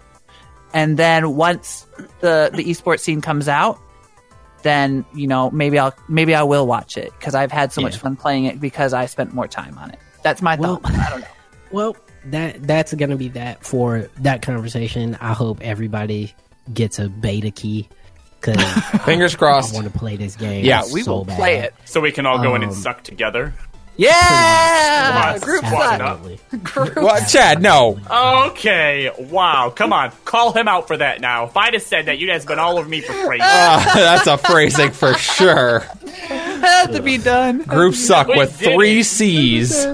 [0.73, 1.87] and then once
[2.21, 3.81] the the esports scene comes out,
[4.63, 7.97] then you know maybe I'll maybe I will watch it because I've had so much
[7.99, 9.99] fun playing it because I spent more time on it.
[10.23, 10.93] That's my Well- thought.
[11.07, 11.27] I don't know.
[11.71, 11.97] Well,
[12.27, 15.17] that that's gonna be that for that conversation.
[15.21, 16.35] I hope everybody
[16.73, 17.89] gets a beta key
[18.41, 18.63] because
[19.05, 19.73] Fingers crossed.
[19.75, 20.65] I want to play this game.
[20.65, 21.37] Yeah, we so will bad.
[21.39, 21.75] play it.
[21.85, 23.55] So we can all go in and Um, suck together.
[23.97, 26.01] Yeah, Come on, group squad suck.
[26.81, 26.97] up.
[27.03, 27.61] What, Chad?
[27.61, 27.99] No.
[28.11, 31.45] Okay, wow, come on, call him out for that now.
[31.47, 33.43] If I'd have said that, you'd have been all over me for crazy.
[33.47, 35.81] Uh, that's a phrasing for sure.
[35.81, 37.63] had to be done.
[37.65, 39.05] Group suck We with three it.
[39.05, 39.87] C's.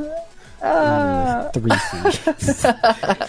[1.53, 1.71] Three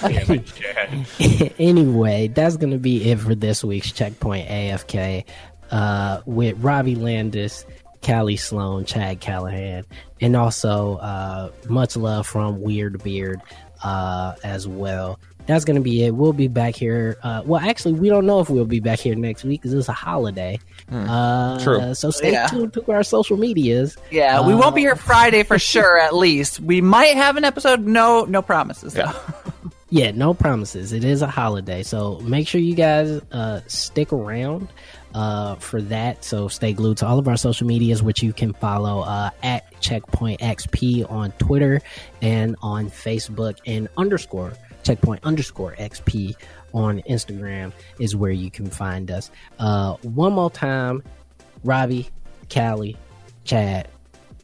[0.10, 1.54] it, Chad.
[1.60, 5.24] anyway, that's gonna be it for this week's Checkpoint AFK
[5.72, 7.66] uh, with Robbie Landis,
[8.02, 9.86] Callie Sloan, Chad Callahan,
[10.22, 13.42] and also uh, much love from Weird Beard
[13.84, 15.20] uh, as well.
[15.48, 16.14] That's gonna be it.
[16.14, 17.18] We'll be back here.
[17.24, 19.90] Uh, well, actually, we don't know if we'll be back here next week because it's
[19.90, 20.60] a holiday.
[20.92, 21.94] uh, true.
[21.94, 22.48] So stay Yeah.
[22.48, 23.98] tuned to our social medias.
[24.12, 25.98] Yeah, we Uh, won't be here Friday for sure.
[25.98, 27.86] At least we might have an episode.
[27.86, 29.12] No, no promises though.
[29.90, 30.92] Yeah, no promises.
[30.92, 34.68] It is a holiday, so make sure you guys uh, stick around
[35.14, 36.26] uh, for that.
[36.26, 39.80] So stay glued to all of our social medias, which you can follow uh, at
[39.80, 41.80] Checkpoint XP on Twitter
[42.22, 44.52] and on Facebook, and underscore
[44.88, 46.34] checkpoint underscore XP
[46.74, 49.30] on Instagram is where you can find us.
[49.60, 51.04] Uh, one more time,
[51.66, 52.08] Robbie,
[52.50, 52.96] Callie,
[53.44, 53.90] Chad,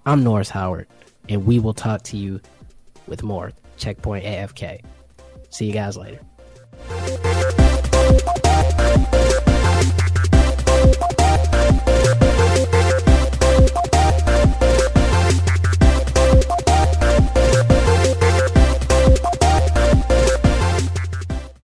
[0.06, 0.88] I'm Norris Howard,
[1.30, 2.42] and we will talk to you
[3.08, 4.82] with more Checkpoint AFK.
[5.50, 6.20] See you guys later.